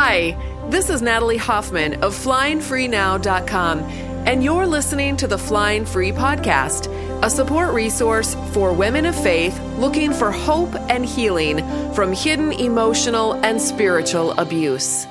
Hi, 0.00 0.38
this 0.70 0.90
is 0.90 1.02
Natalie 1.02 1.38
Hoffman 1.38 1.94
of 2.04 2.14
FlyingFreeNow.com, 2.14 3.80
and 3.80 4.44
you're 4.44 4.64
listening 4.64 5.16
to 5.16 5.26
the 5.26 5.36
Flying 5.36 5.84
Free 5.84 6.12
Podcast, 6.12 6.86
a 7.24 7.28
support 7.28 7.74
resource 7.74 8.36
for 8.52 8.72
women 8.72 9.06
of 9.06 9.20
faith 9.20 9.60
looking 9.76 10.12
for 10.12 10.30
hope 10.30 10.72
and 10.88 11.04
healing 11.04 11.58
from 11.94 12.12
hidden 12.12 12.52
emotional 12.52 13.44
and 13.44 13.60
spiritual 13.60 14.38
abuse. 14.38 15.04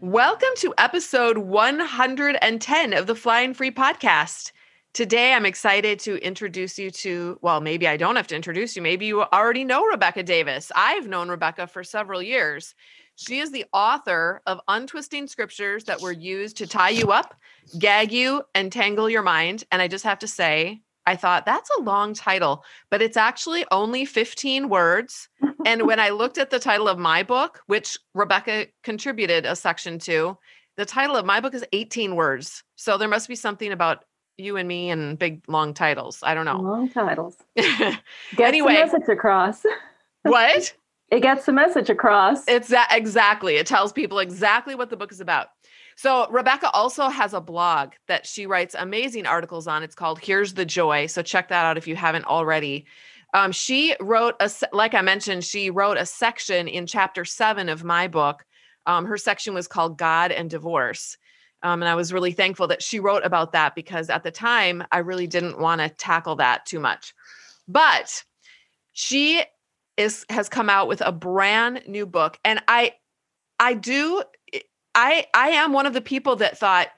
Welcome 0.00 0.48
to 0.60 0.72
episode 0.78 1.36
110 1.36 2.92
of 2.94 3.06
the 3.06 3.14
Flying 3.14 3.52
Free 3.52 3.72
Podcast. 3.72 4.52
Today, 4.92 5.34
I'm 5.34 5.46
excited 5.46 6.00
to 6.00 6.16
introduce 6.16 6.76
you 6.76 6.90
to, 6.90 7.38
well, 7.42 7.60
maybe 7.60 7.86
I 7.86 7.96
don't 7.96 8.16
have 8.16 8.26
to 8.26 8.34
introduce 8.34 8.74
you. 8.74 8.82
Maybe 8.82 9.06
you 9.06 9.22
already 9.22 9.62
know 9.62 9.84
Rebecca 9.84 10.24
Davis. 10.24 10.72
I've 10.74 11.06
known 11.06 11.28
Rebecca 11.28 11.68
for 11.68 11.84
several 11.84 12.20
years. 12.20 12.74
She 13.14 13.38
is 13.38 13.52
the 13.52 13.66
author 13.72 14.42
of 14.46 14.60
Untwisting 14.66 15.28
Scriptures 15.28 15.84
that 15.84 16.00
were 16.00 16.10
used 16.10 16.56
to 16.56 16.66
tie 16.66 16.90
you 16.90 17.12
up, 17.12 17.36
gag 17.78 18.10
you, 18.10 18.42
and 18.56 18.72
tangle 18.72 19.08
your 19.08 19.22
mind. 19.22 19.62
And 19.70 19.80
I 19.80 19.86
just 19.86 20.02
have 20.02 20.18
to 20.20 20.28
say, 20.28 20.80
I 21.06 21.14
thought 21.14 21.46
that's 21.46 21.70
a 21.78 21.82
long 21.82 22.12
title, 22.12 22.64
but 22.90 23.00
it's 23.00 23.16
actually 23.16 23.64
only 23.70 24.04
15 24.04 24.68
words. 24.68 25.28
and 25.66 25.86
when 25.86 26.00
I 26.00 26.08
looked 26.08 26.36
at 26.36 26.50
the 26.50 26.58
title 26.58 26.88
of 26.88 26.98
my 26.98 27.22
book, 27.22 27.60
which 27.66 27.96
Rebecca 28.14 28.66
contributed 28.82 29.46
a 29.46 29.54
section 29.54 30.00
to, 30.00 30.36
the 30.76 30.84
title 30.84 31.14
of 31.14 31.26
my 31.26 31.40
book 31.40 31.54
is 31.54 31.64
18 31.72 32.16
words. 32.16 32.64
So 32.74 32.98
there 32.98 33.08
must 33.08 33.28
be 33.28 33.36
something 33.36 33.70
about 33.70 34.04
you 34.40 34.56
and 34.56 34.68
me 34.68 34.90
and 34.90 35.18
big 35.18 35.42
long 35.48 35.74
titles. 35.74 36.20
I 36.22 36.34
don't 36.34 36.44
know. 36.44 36.60
Long 36.60 36.88
titles. 36.88 37.36
Gets 37.56 37.98
anyway, 38.38 38.74
the 38.74 38.80
message 38.80 39.08
across. 39.08 39.64
what? 40.22 40.74
It 41.10 41.22
gets 41.22 41.44
the 41.44 41.52
message 41.52 41.90
across. 41.90 42.46
It's 42.46 42.68
that 42.68 42.88
exactly. 42.92 43.56
It 43.56 43.66
tells 43.66 43.92
people 43.92 44.20
exactly 44.20 44.76
what 44.76 44.90
the 44.90 44.96
book 44.96 45.10
is 45.10 45.20
about. 45.20 45.48
So 45.96 46.28
Rebecca 46.30 46.70
also 46.70 47.08
has 47.08 47.34
a 47.34 47.40
blog 47.40 47.90
that 48.06 48.26
she 48.26 48.46
writes 48.46 48.76
amazing 48.78 49.26
articles 49.26 49.66
on. 49.66 49.82
It's 49.82 49.96
called 49.96 50.20
Here's 50.20 50.54
the 50.54 50.64
Joy. 50.64 51.06
So 51.06 51.20
check 51.20 51.48
that 51.48 51.64
out 51.64 51.76
if 51.76 51.88
you 51.88 51.96
haven't 51.96 52.26
already. 52.26 52.86
Um, 53.34 53.52
she 53.52 53.94
wrote 54.00 54.34
a 54.40 54.50
like 54.72 54.94
I 54.94 55.02
mentioned, 55.02 55.44
she 55.44 55.68
wrote 55.70 55.98
a 55.98 56.06
section 56.06 56.68
in 56.68 56.86
chapter 56.86 57.24
seven 57.24 57.68
of 57.68 57.84
my 57.84 58.08
book. 58.08 58.44
Um, 58.86 59.04
her 59.04 59.18
section 59.18 59.52
was 59.52 59.68
called 59.68 59.98
God 59.98 60.32
and 60.32 60.48
Divorce. 60.48 61.16
Um, 61.62 61.82
and 61.82 61.88
I 61.88 61.94
was 61.94 62.12
really 62.12 62.32
thankful 62.32 62.66
that 62.68 62.82
she 62.82 63.00
wrote 63.00 63.24
about 63.24 63.52
that 63.52 63.74
because 63.74 64.08
at 64.08 64.22
the 64.22 64.30
time 64.30 64.82
I 64.92 64.98
really 64.98 65.26
didn't 65.26 65.58
want 65.58 65.80
to 65.80 65.88
tackle 65.88 66.36
that 66.36 66.64
too 66.66 66.80
much. 66.80 67.14
But 67.68 68.24
she 68.92 69.42
is 69.96 70.24
has 70.30 70.48
come 70.48 70.70
out 70.70 70.88
with 70.88 71.02
a 71.02 71.12
brand 71.12 71.82
new 71.86 72.06
book, 72.06 72.38
and 72.44 72.62
I 72.66 72.94
I 73.58 73.74
do 73.74 74.22
I 74.94 75.26
I 75.34 75.50
am 75.50 75.72
one 75.72 75.86
of 75.86 75.92
the 75.92 76.00
people 76.00 76.36
that 76.36 76.58
thought, 76.58 76.88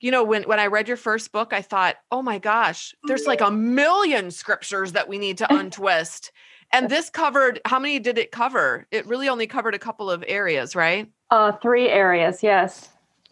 you 0.00 0.10
know, 0.10 0.24
when 0.24 0.42
when 0.42 0.58
I 0.58 0.66
read 0.66 0.88
your 0.88 0.96
first 0.96 1.32
book, 1.32 1.52
I 1.52 1.62
thought, 1.62 1.96
oh 2.10 2.22
my 2.22 2.38
gosh, 2.38 2.94
there's 3.04 3.26
like 3.26 3.40
a 3.40 3.50
million 3.50 4.30
scriptures 4.30 4.92
that 4.92 5.08
we 5.08 5.18
need 5.18 5.38
to 5.38 5.54
untwist. 5.54 6.32
And 6.72 6.88
this 6.88 7.10
covered 7.10 7.60
how 7.64 7.78
many 7.78 7.98
did 7.98 8.18
it 8.18 8.32
cover? 8.32 8.86
It 8.90 9.06
really 9.06 9.28
only 9.28 9.46
covered 9.46 9.74
a 9.74 9.78
couple 9.78 10.10
of 10.10 10.24
areas, 10.26 10.76
right? 10.76 11.10
Uh, 11.30 11.52
three 11.52 11.88
areas, 11.88 12.42
yes. 12.42 12.90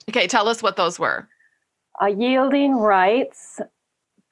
Okay, 0.09 0.27
tell 0.27 0.49
us 0.49 0.63
what 0.63 0.77
those 0.77 0.99
were. 0.99 1.29
Uh, 2.01 2.07
yielding 2.07 2.75
rights, 2.75 3.61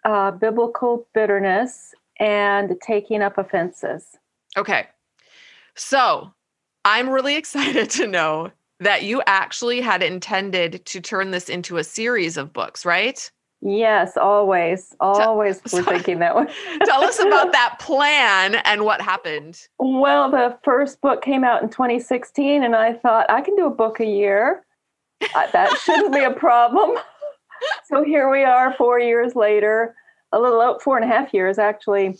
uh, 0.04 0.30
biblical 0.30 1.06
bitterness, 1.14 1.94
and 2.18 2.74
taking 2.80 3.22
up 3.22 3.38
offenses. 3.38 4.16
Okay. 4.56 4.86
So 5.74 6.32
I'm 6.84 7.08
really 7.08 7.36
excited 7.36 7.90
to 7.90 8.06
know 8.06 8.50
that 8.80 9.04
you 9.04 9.22
actually 9.26 9.80
had 9.80 10.02
intended 10.02 10.84
to 10.86 11.00
turn 11.00 11.30
this 11.30 11.48
into 11.48 11.78
a 11.78 11.84
series 11.84 12.36
of 12.36 12.52
books, 12.52 12.84
right? 12.84 13.30
Yes, 13.62 14.18
always. 14.18 14.94
Always 15.00 15.62
we're 15.72 15.82
thinking 15.82 16.18
that 16.18 16.36
way. 16.36 16.46
tell 16.84 17.02
us 17.02 17.18
about 17.18 17.52
that 17.52 17.78
plan 17.80 18.56
and 18.66 18.84
what 18.84 19.00
happened. 19.00 19.60
Well, 19.78 20.30
the 20.30 20.58
first 20.62 21.00
book 21.00 21.22
came 21.22 21.42
out 21.42 21.62
in 21.62 21.70
2016, 21.70 22.62
and 22.62 22.76
I 22.76 22.92
thought 22.92 23.30
I 23.30 23.40
can 23.40 23.56
do 23.56 23.66
a 23.66 23.70
book 23.70 23.98
a 23.98 24.04
year 24.04 24.65
that 25.20 25.78
shouldn't 25.82 26.12
be 26.12 26.24
a 26.24 26.30
problem. 26.30 26.96
so 27.86 28.04
here 28.04 28.30
we 28.30 28.44
are, 28.44 28.74
four 28.74 28.98
years 29.00 29.34
later, 29.34 29.94
a 30.32 30.40
little 30.40 30.60
out, 30.60 30.82
four 30.82 30.96
and 30.96 31.04
a 31.04 31.14
half 31.14 31.32
years 31.32 31.58
actually. 31.58 32.18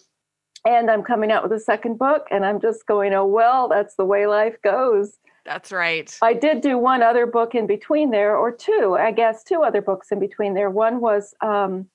And 0.67 0.91
I'm 0.91 1.05
coming 1.05 1.31
out 1.31 1.45
with 1.45 1.53
a 1.53 1.61
second 1.61 1.97
book, 1.97 2.27
and 2.33 2.45
I'm 2.45 2.61
just 2.61 2.87
going, 2.87 3.15
oh, 3.15 3.25
well, 3.25 3.69
that's 3.69 3.95
the 3.95 4.05
way 4.05 4.27
life 4.27 4.57
goes. 4.63 5.19
That's 5.45 5.71
right. 5.71 6.13
I 6.23 6.35
did 6.35 6.61
do 6.61 6.77
one 6.77 7.03
other 7.03 7.25
book 7.25 7.55
in 7.55 7.69
between 7.69 8.11
there, 8.11 8.37
or 8.37 8.51
two, 8.51 8.97
I 8.99 9.13
guess, 9.13 9.45
two 9.45 9.63
other 9.63 9.81
books 9.81 10.11
in 10.11 10.19
between 10.19 10.55
there. 10.55 10.69
One 10.69 11.01
was 11.01 11.37
um, 11.41 11.87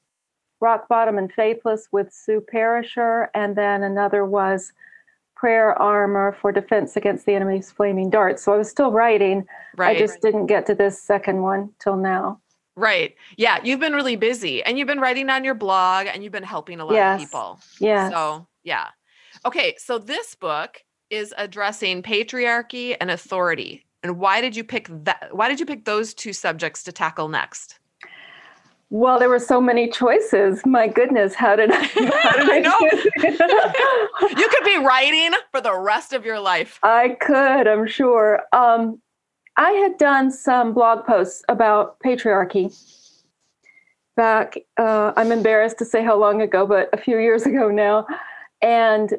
Rock 0.61 0.87
Bottom 0.87 1.17
and 1.17 1.29
Faithless 1.33 1.89
with 1.91 2.13
Sue 2.13 2.39
Perisher, 2.39 3.29
and 3.33 3.57
then 3.57 3.83
another 3.83 4.23
was 4.23 4.71
prayer 5.41 5.73
armor 5.81 6.37
for 6.39 6.51
defense 6.51 6.95
against 6.95 7.25
the 7.25 7.33
enemy's 7.33 7.71
flaming 7.71 8.11
darts. 8.11 8.43
So 8.43 8.53
I 8.53 8.57
was 8.57 8.69
still 8.69 8.91
writing. 8.91 9.43
Right. 9.75 9.97
I 9.97 9.99
just 9.99 10.21
didn't 10.21 10.45
get 10.45 10.67
to 10.67 10.75
this 10.75 11.01
second 11.01 11.41
one 11.41 11.71
till 11.79 11.97
now. 11.97 12.39
Right. 12.75 13.15
Yeah. 13.37 13.57
You've 13.63 13.79
been 13.79 13.93
really 13.93 14.15
busy 14.15 14.63
and 14.63 14.77
you've 14.77 14.87
been 14.87 14.99
writing 14.99 15.31
on 15.31 15.43
your 15.43 15.55
blog 15.55 16.05
and 16.05 16.23
you've 16.23 16.31
been 16.31 16.43
helping 16.43 16.79
a 16.79 16.85
lot 16.85 16.93
yes. 16.93 17.19
of 17.19 17.27
people. 17.27 17.59
Yeah. 17.79 18.11
So, 18.11 18.47
yeah. 18.63 18.89
Okay. 19.43 19.73
So 19.79 19.97
this 19.97 20.35
book 20.35 20.83
is 21.09 21.33
addressing 21.39 22.03
patriarchy 22.03 22.95
and 23.01 23.09
authority. 23.09 23.83
And 24.03 24.19
why 24.19 24.41
did 24.41 24.55
you 24.55 24.63
pick 24.63 24.89
that? 24.91 25.29
Why 25.31 25.49
did 25.49 25.59
you 25.59 25.65
pick 25.65 25.85
those 25.85 26.13
two 26.13 26.33
subjects 26.33 26.83
to 26.83 26.91
tackle 26.91 27.29
next? 27.29 27.79
Well, 28.93 29.19
there 29.19 29.29
were 29.29 29.39
so 29.39 29.61
many 29.61 29.89
choices. 29.89 30.65
My 30.65 30.85
goodness, 30.85 31.33
how 31.33 31.55
did 31.55 31.71
I? 31.71 31.81
How 31.81 32.35
did 32.35 32.49
I, 32.49 32.59
know. 34.19 34.29
you 34.37 34.49
could 34.49 34.65
be 34.65 34.77
writing 34.85 35.31
for 35.49 35.61
the 35.61 35.73
rest 35.73 36.11
of 36.11 36.25
your 36.25 36.41
life. 36.41 36.77
I 36.83 37.15
could, 37.21 37.67
I'm 37.67 37.87
sure. 37.87 38.41
Um, 38.51 39.01
I 39.55 39.71
had 39.71 39.97
done 39.97 40.29
some 40.29 40.73
blog 40.73 41.05
posts 41.05 41.41
about 41.47 42.01
patriarchy 42.01 42.75
back. 44.17 44.57
Uh, 44.77 45.13
I'm 45.15 45.31
embarrassed 45.31 45.77
to 45.77 45.85
say 45.85 46.03
how 46.03 46.17
long 46.17 46.41
ago, 46.41 46.67
but 46.67 46.89
a 46.91 46.97
few 46.97 47.17
years 47.17 47.45
ago 47.45 47.69
now. 47.69 48.05
And 48.61 49.13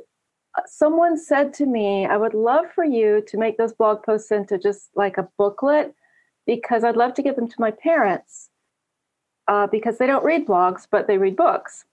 someone 0.67 1.17
said 1.17 1.55
to 1.55 1.65
me, 1.65 2.05
"I 2.05 2.19
would 2.19 2.35
love 2.35 2.67
for 2.75 2.85
you 2.85 3.23
to 3.27 3.39
make 3.39 3.57
those 3.57 3.73
blog 3.73 4.03
posts 4.03 4.31
into 4.31 4.59
just 4.59 4.91
like 4.95 5.17
a 5.17 5.31
booklet, 5.39 5.95
because 6.45 6.85
I'd 6.85 6.97
love 6.97 7.15
to 7.15 7.23
give 7.23 7.37
them 7.37 7.49
to 7.49 7.57
my 7.59 7.71
parents." 7.71 8.51
Uh, 9.49 9.67
because 9.67 9.99
they 9.99 10.07
don't 10.07 10.25
read 10.25 10.47
blogs, 10.47 10.87
but 10.91 11.07
they 11.07 11.19
read 11.19 11.37
books. 11.37 11.85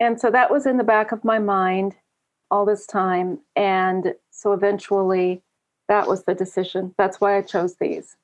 And 0.00 0.20
so 0.20 0.30
that 0.30 0.50
was 0.50 0.66
in 0.66 0.76
the 0.76 0.84
back 0.84 1.12
of 1.12 1.24
my 1.24 1.38
mind 1.38 1.96
all 2.50 2.64
this 2.64 2.86
time. 2.86 3.40
And 3.56 4.14
so 4.30 4.52
eventually 4.52 5.42
that 5.88 6.06
was 6.06 6.24
the 6.24 6.34
decision. 6.34 6.94
That's 6.96 7.20
why 7.20 7.36
I 7.36 7.42
chose 7.42 7.76
these. 7.76 8.16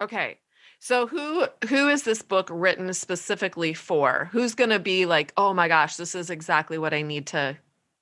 Okay. 0.00 0.38
So 0.78 1.06
who 1.06 1.46
who 1.68 1.88
is 1.88 2.02
this 2.02 2.22
book 2.22 2.48
written 2.52 2.92
specifically 2.92 3.72
for? 3.72 4.28
Who's 4.32 4.54
going 4.54 4.70
to 4.70 4.78
be 4.78 5.06
like, 5.06 5.32
"Oh 5.36 5.54
my 5.54 5.68
gosh, 5.68 5.96
this 5.96 6.14
is 6.14 6.28
exactly 6.28 6.76
what 6.76 6.92
I 6.92 7.00
need 7.00 7.26
to 7.28 7.56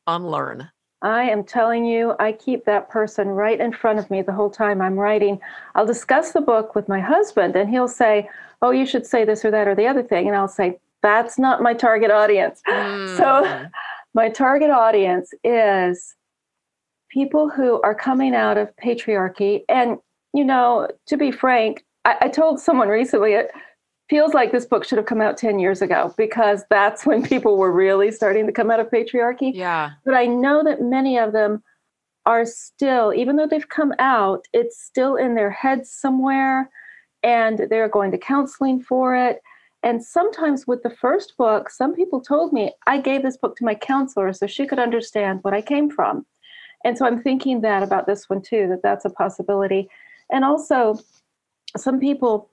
unlearn." 0.08 0.70
I 1.04 1.24
am 1.24 1.44
telling 1.44 1.84
you, 1.84 2.14
I 2.18 2.32
keep 2.32 2.64
that 2.64 2.88
person 2.88 3.28
right 3.28 3.60
in 3.60 3.72
front 3.72 3.98
of 3.98 4.10
me 4.10 4.22
the 4.22 4.32
whole 4.32 4.50
time 4.50 4.80
I'm 4.80 4.98
writing. 4.98 5.38
I'll 5.74 5.86
discuss 5.86 6.32
the 6.32 6.40
book 6.40 6.74
with 6.74 6.88
my 6.88 6.98
husband 6.98 7.54
and 7.56 7.68
he'll 7.68 7.88
say, 7.88 8.28
oh, 8.62 8.70
you 8.70 8.86
should 8.86 9.06
say 9.06 9.24
this 9.24 9.44
or 9.44 9.50
that 9.50 9.68
or 9.68 9.74
the 9.74 9.86
other 9.86 10.02
thing. 10.02 10.26
And 10.26 10.36
I'll 10.36 10.48
say, 10.48 10.80
that's 11.02 11.38
not 11.38 11.60
my 11.60 11.74
target 11.74 12.10
audience. 12.10 12.62
Mm. 12.66 13.16
So 13.18 13.68
my 14.14 14.30
target 14.30 14.70
audience 14.70 15.32
is 15.44 16.14
people 17.10 17.50
who 17.50 17.82
are 17.82 17.94
coming 17.94 18.34
out 18.34 18.56
of 18.56 18.74
patriarchy. 18.82 19.62
And, 19.68 19.98
you 20.32 20.44
know, 20.44 20.88
to 21.06 21.18
be 21.18 21.30
frank, 21.30 21.84
I, 22.06 22.16
I 22.22 22.28
told 22.28 22.58
someone 22.58 22.88
recently, 22.88 23.36
feels 24.08 24.34
like 24.34 24.52
this 24.52 24.66
book 24.66 24.84
should 24.84 24.98
have 24.98 25.06
come 25.06 25.20
out 25.20 25.36
10 25.36 25.58
years 25.58 25.80
ago 25.80 26.14
because 26.16 26.64
that's 26.70 27.06
when 27.06 27.22
people 27.22 27.56
were 27.56 27.72
really 27.72 28.10
starting 28.10 28.46
to 28.46 28.52
come 28.52 28.70
out 28.70 28.80
of 28.80 28.90
patriarchy. 28.90 29.52
Yeah. 29.54 29.92
But 30.04 30.14
I 30.14 30.26
know 30.26 30.62
that 30.64 30.82
many 30.82 31.18
of 31.18 31.32
them 31.32 31.62
are 32.26 32.46
still, 32.46 33.12
even 33.14 33.36
though 33.36 33.46
they've 33.46 33.68
come 33.68 33.92
out, 33.98 34.44
it's 34.52 34.82
still 34.82 35.16
in 35.16 35.34
their 35.34 35.50
heads 35.50 35.90
somewhere 35.90 36.70
and 37.22 37.66
they're 37.70 37.88
going 37.88 38.10
to 38.12 38.18
counseling 38.18 38.82
for 38.82 39.14
it. 39.16 39.40
And 39.82 40.02
sometimes 40.02 40.66
with 40.66 40.82
the 40.82 40.90
first 40.90 41.36
book, 41.36 41.68
some 41.68 41.94
people 41.94 42.20
told 42.20 42.52
me 42.52 42.72
I 42.86 43.00
gave 43.00 43.22
this 43.22 43.36
book 43.36 43.56
to 43.56 43.64
my 43.64 43.74
counselor 43.74 44.32
so 44.32 44.46
she 44.46 44.66
could 44.66 44.78
understand 44.78 45.40
what 45.42 45.52
I 45.52 45.60
came 45.60 45.90
from. 45.90 46.24
And 46.84 46.96
so 46.96 47.06
I'm 47.06 47.22
thinking 47.22 47.62
that 47.62 47.82
about 47.82 48.06
this 48.06 48.28
one 48.28 48.42
too, 48.42 48.68
that 48.68 48.82
that's 48.82 49.04
a 49.04 49.10
possibility. 49.10 49.88
And 50.30 50.44
also, 50.44 50.98
some 51.76 51.98
people 51.98 52.50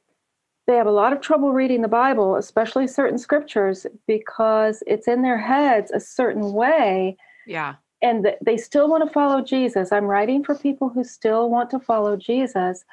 they 0.71 0.77
have 0.77 0.87
a 0.87 0.91
lot 0.91 1.13
of 1.13 1.21
trouble 1.21 1.51
reading 1.51 1.81
the 1.81 1.87
Bible, 1.87 2.37
especially 2.37 2.87
certain 2.87 3.17
scriptures, 3.17 3.85
because 4.07 4.81
it's 4.87 5.07
in 5.07 5.21
their 5.21 5.37
heads 5.37 5.91
a 5.91 5.99
certain 5.99 6.53
way. 6.53 7.17
Yeah. 7.45 7.75
and 8.01 8.35
they 8.41 8.57
still 8.57 8.89
want 8.89 9.05
to 9.05 9.13
follow 9.13 9.41
Jesus. 9.41 9.91
I'm 9.91 10.05
writing 10.05 10.43
for 10.43 10.55
people 10.55 10.89
who 10.89 11.03
still 11.03 11.49
want 11.49 11.69
to 11.71 11.79
follow 11.79 12.15
Jesus, 12.17 12.83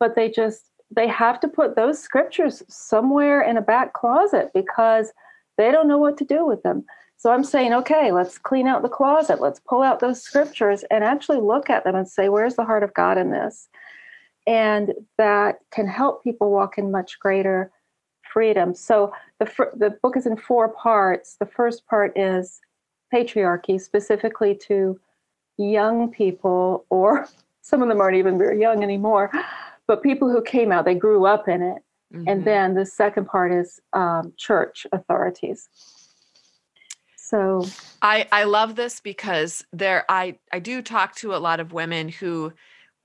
but 0.00 0.14
they 0.14 0.30
just 0.30 0.70
they 0.94 1.08
have 1.08 1.40
to 1.40 1.48
put 1.48 1.74
those 1.74 1.98
scriptures 1.98 2.62
somewhere 2.68 3.42
in 3.42 3.56
a 3.56 3.62
back 3.62 3.92
closet 3.92 4.50
because 4.54 5.12
they 5.58 5.72
don't 5.72 5.88
know 5.88 5.98
what 5.98 6.16
to 6.18 6.24
do 6.24 6.46
with 6.46 6.62
them. 6.62 6.84
So 7.16 7.32
I'm 7.32 7.42
saying, 7.42 7.72
okay, 7.74 8.12
let's 8.12 8.38
clean 8.38 8.68
out 8.68 8.82
the 8.82 8.88
closet. 8.88 9.40
Let's 9.40 9.60
pull 9.60 9.82
out 9.82 9.98
those 10.00 10.22
scriptures 10.22 10.84
and 10.90 11.02
actually 11.02 11.40
look 11.40 11.68
at 11.70 11.82
them 11.82 11.96
and 11.96 12.08
say, 12.08 12.28
where's 12.28 12.54
the 12.54 12.64
heart 12.64 12.84
of 12.84 12.94
God 12.94 13.18
in 13.18 13.30
this? 13.30 13.68
And 14.46 14.94
that 15.18 15.60
can 15.72 15.88
help 15.88 16.22
people 16.22 16.50
walk 16.50 16.78
in 16.78 16.90
much 16.90 17.18
greater 17.18 17.70
freedom. 18.32 18.74
So 18.74 19.12
the 19.38 19.46
the 19.76 19.90
book 20.02 20.16
is 20.16 20.26
in 20.26 20.36
four 20.36 20.68
parts. 20.68 21.36
The 21.40 21.46
first 21.46 21.86
part 21.86 22.16
is 22.16 22.60
patriarchy, 23.12 23.80
specifically 23.80 24.54
to 24.68 25.00
young 25.56 26.10
people, 26.10 26.84
or 26.90 27.28
some 27.62 27.82
of 27.82 27.88
them 27.88 28.00
aren't 28.00 28.16
even 28.16 28.38
very 28.38 28.60
young 28.60 28.82
anymore, 28.82 29.30
but 29.86 30.02
people 30.02 30.30
who 30.30 30.42
came 30.42 30.70
out, 30.70 30.84
they 30.84 30.94
grew 30.94 31.26
up 31.26 31.48
in 31.48 31.62
it. 31.62 31.82
Mm-hmm. 32.12 32.28
And 32.28 32.44
then 32.44 32.74
the 32.74 32.86
second 32.86 33.26
part 33.26 33.52
is 33.52 33.80
um, 33.92 34.32
church 34.36 34.86
authorities. 34.92 35.68
So 37.16 37.66
I 38.02 38.28
I 38.30 38.44
love 38.44 38.76
this 38.76 39.00
because 39.00 39.64
there 39.72 40.04
I 40.08 40.38
I 40.52 40.60
do 40.60 40.80
talk 40.80 41.16
to 41.16 41.34
a 41.34 41.38
lot 41.38 41.58
of 41.58 41.72
women 41.72 42.08
who 42.08 42.52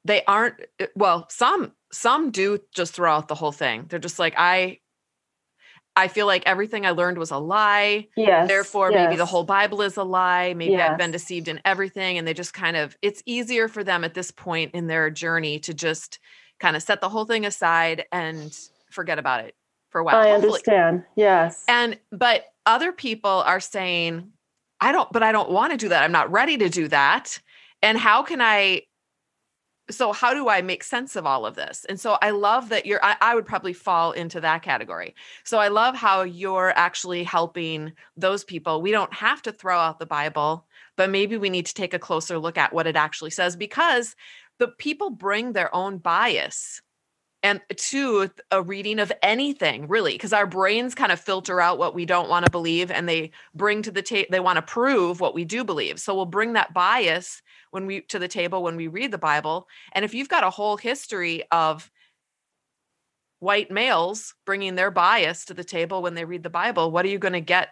they 0.06 0.24
aren't 0.26 0.56
eh, 0.80 0.88
well 0.96 1.28
some 1.30 1.74
some 1.92 2.32
do 2.32 2.60
just 2.74 2.94
throw 2.94 3.12
out 3.12 3.28
the 3.28 3.36
whole 3.36 3.52
thing. 3.52 3.86
They're 3.90 4.00
just 4.00 4.20
like 4.20 4.34
I 4.38 4.80
I 5.96 6.08
feel 6.08 6.26
like 6.26 6.44
everything 6.46 6.86
I 6.86 6.92
learned 6.92 7.18
was 7.18 7.32
a 7.32 7.38
lie. 7.38 8.08
Yes. 8.16 8.48
Therefore, 8.48 8.92
yes. 8.92 9.06
maybe 9.06 9.18
the 9.18 9.26
whole 9.26 9.44
Bible 9.44 9.82
is 9.82 9.98
a 9.98 10.04
lie. 10.04 10.54
Maybe 10.54 10.74
yes. 10.74 10.92
I've 10.92 10.98
been 10.98 11.12
deceived 11.12 11.48
in 11.48 11.60
everything. 11.66 12.18
And 12.18 12.26
they 12.26 12.34
just 12.34 12.54
kind 12.54 12.78
of, 12.78 12.98
it's 13.02 13.22
easier 13.26 13.68
for 13.68 13.84
them 13.84 14.04
at 14.04 14.14
this 14.14 14.32
point 14.32 14.74
in 14.74 14.88
their 14.88 15.10
journey 15.10 15.60
to 15.60 15.74
just 15.74 16.20
kind 16.60 16.76
of 16.78 16.84
set 16.84 17.02
the 17.02 17.10
whole 17.10 17.26
thing 17.26 17.46
aside 17.46 18.06
and 18.12 18.58
forget 18.90 19.20
about 19.20 19.44
it 19.44 19.56
for 19.90 20.00
a 20.00 20.04
while. 20.04 20.16
I 20.16 20.30
Hopefully. 20.30 20.52
understand. 20.52 21.04
Yes. 21.18 21.66
And, 21.68 22.00
but 22.12 22.46
other 22.66 22.94
people 22.94 23.44
are 23.46 23.60
saying, 23.60 24.32
I 24.80 24.94
don't, 24.94 25.12
but 25.12 25.24
I 25.24 25.34
don't 25.34 25.52
want 25.52 25.72
to 25.72 25.78
do 25.78 25.90
that. 25.90 26.04
I'm 26.04 26.14
not 26.14 26.32
ready 26.32 26.58
to 26.58 26.70
do 26.70 26.88
that. 26.88 27.38
And 27.82 27.98
how 27.98 28.24
can 28.24 28.40
I 28.42 28.84
so 29.92 30.12
how 30.12 30.34
do 30.34 30.50
i 30.50 30.62
make 30.62 30.84
sense 30.84 31.16
of 31.16 31.26
all 31.26 31.46
of 31.46 31.56
this? 31.56 31.86
And 31.88 32.00
so 32.00 32.18
i 32.22 32.32
love 32.32 32.70
that 32.70 32.86
you're 32.86 33.04
I, 33.04 33.16
I, 33.22 33.36
would 33.36 33.46
probably 33.46 33.74
fall 33.74 34.12
into 34.12 34.42
that 34.42 34.64
category. 34.64 35.16
So 35.44 35.60
i 35.60 35.68
love 35.68 35.96
how 35.96 36.24
you're 36.24 36.74
actually 36.76 37.24
helping 37.24 37.94
those 38.18 38.44
people. 38.44 38.82
We 38.82 38.92
don't 38.92 39.14
have 39.14 39.42
to 39.44 39.52
throw 39.52 39.78
out 39.78 40.00
the 40.00 40.06
bible 40.06 40.66
but 40.98 41.10
maybe 41.10 41.38
we 41.38 41.50
need 41.50 41.66
to 41.66 41.74
take 41.74 41.94
a 41.94 42.00
closer 42.00 42.38
look 42.38 42.58
at 42.58 42.74
what 42.74 42.88
it 42.88 42.96
actually 42.96 43.32
says 43.32 43.56
because 43.56 44.16
the 44.60 44.68
people 44.68 45.10
bring 45.10 45.54
their 45.54 45.74
own 45.74 45.98
bias 45.98 46.82
and 47.44 47.60
to 47.76 48.30
a 48.52 48.62
reading 48.62 49.00
of 49.00 49.12
anything 49.24 49.88
really 49.88 50.14
because 50.14 50.34
our 50.34 50.46
brains 50.46 50.94
kind 50.94 51.12
of 51.12 51.20
filter 51.20 51.60
out 51.60 51.80
what 51.80 51.96
we 51.96 52.06
don't 52.06 52.30
want 52.30 52.46
to 52.46 52.52
believe 52.52 52.92
and 52.92 53.10
they 53.10 53.32
bring 53.56 53.82
to 53.82 53.92
the 53.92 54.02
table 54.02 54.28
they 54.30 54.40
want 54.40 54.58
to 54.58 54.62
prove 54.62 55.20
what 55.20 55.34
we 55.34 55.44
do 55.44 55.64
believe. 55.64 56.00
So 56.00 56.14
we'll 56.14 56.26
bring 56.26 56.54
that 56.54 56.74
bias 56.74 57.42
when 57.72 57.86
we 57.86 58.02
to 58.02 58.20
the 58.20 58.28
table 58.28 58.64
when 58.64 58.76
we 58.76 58.88
read 58.88 59.12
the 59.12 59.18
bible 59.18 59.68
and 59.94 60.06
if 60.06 60.14
you've 60.14 60.30
got 60.30 60.44
a 60.44 60.50
whole 60.50 60.78
history 60.78 61.44
of 61.52 61.90
white 63.40 63.72
males 63.72 64.36
bringing 64.46 64.76
their 64.76 64.92
bias 64.92 65.46
to 65.46 65.54
the 65.54 65.64
table 65.64 66.02
when 66.02 66.14
they 66.14 66.26
read 66.26 66.44
the 66.44 66.50
bible 66.50 66.92
what 66.92 67.06
are 67.06 67.10
you 67.10 67.20
going 67.20 67.34
to 67.34 67.42
get 67.42 67.70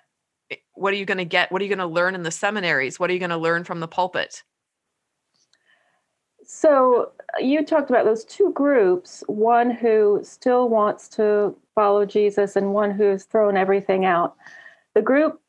eh, 0.52 0.56
what 0.74 0.94
are 0.94 0.98
you 0.98 1.06
going 1.06 1.18
to 1.18 1.26
get 1.26 1.52
what 1.52 1.62
are 1.62 1.66
you 1.66 1.76
going 1.76 1.80
to 1.80 1.94
learn 1.94 2.16
in 2.16 2.24
the 2.24 2.32
seminaries 2.32 3.00
what 3.00 3.10
are 3.10 3.14
you 3.14 3.20
going 3.20 3.30
to 3.30 3.38
learn 3.38 3.64
from 3.64 3.80
the 3.80 3.88
pulpit 3.88 4.44
so 6.52 7.12
you 7.40 7.64
talked 7.64 7.92
about 7.92 8.06
those 8.06 8.26
two 8.26 8.52
groups 8.54 9.24
one 9.28 9.70
who 9.70 10.20
still 10.24 10.68
wants 10.68 11.08
to 11.10 11.56
follow 11.76 12.06
Jesus 12.06 12.56
and 12.56 12.74
one 12.74 12.92
who 12.92 13.04
has 13.04 13.24
thrown 13.24 13.56
everything 13.56 14.04
out. 14.04 14.36
The 14.96 15.02
group 15.02 15.40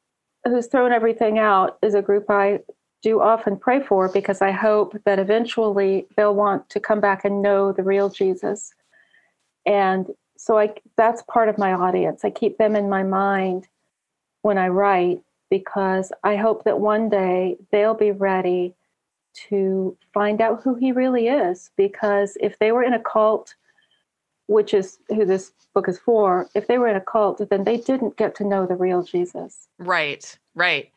who's 0.44 0.66
thrown 0.66 0.92
everything 0.92 1.38
out 1.38 1.78
is 1.82 1.94
a 1.94 2.02
group 2.02 2.28
I 2.28 2.60
do 3.02 3.20
often 3.20 3.56
pray 3.56 3.80
for 3.80 4.08
because 4.08 4.42
I 4.42 4.50
hope 4.50 4.96
that 5.04 5.18
eventually 5.18 6.06
they'll 6.16 6.34
want 6.34 6.68
to 6.70 6.80
come 6.80 7.00
back 7.00 7.24
and 7.24 7.42
know 7.42 7.72
the 7.72 7.82
real 7.82 8.08
Jesus. 8.08 8.74
And 9.66 10.06
so 10.36 10.58
I 10.58 10.74
that's 10.96 11.22
part 11.22 11.48
of 11.48 11.58
my 11.58 11.72
audience. 11.72 12.24
I 12.24 12.30
keep 12.30 12.58
them 12.58 12.76
in 12.76 12.88
my 12.88 13.02
mind 13.02 13.68
when 14.42 14.58
I 14.58 14.68
write 14.68 15.20
because 15.50 16.12
I 16.24 16.36
hope 16.36 16.64
that 16.64 16.80
one 16.80 17.08
day 17.08 17.56
they'll 17.72 17.94
be 17.94 18.12
ready 18.12 18.74
to 19.48 19.96
find 20.12 20.40
out 20.40 20.62
who 20.62 20.74
he 20.74 20.92
really 20.92 21.28
is. 21.28 21.70
Because 21.76 22.36
if 22.40 22.58
they 22.58 22.72
were 22.72 22.82
in 22.82 22.94
a 22.94 23.00
cult, 23.00 23.54
which 24.46 24.74
is 24.74 24.98
who 25.08 25.24
this 25.24 25.52
book 25.74 25.88
is 25.88 25.98
for, 25.98 26.48
if 26.54 26.66
they 26.66 26.78
were 26.78 26.88
in 26.88 26.96
a 26.96 27.00
cult, 27.00 27.42
then 27.50 27.64
they 27.64 27.76
didn't 27.76 28.16
get 28.16 28.34
to 28.36 28.44
know 28.44 28.66
the 28.66 28.76
real 28.76 29.02
Jesus. 29.02 29.68
Right, 29.78 30.38
right. 30.54 30.90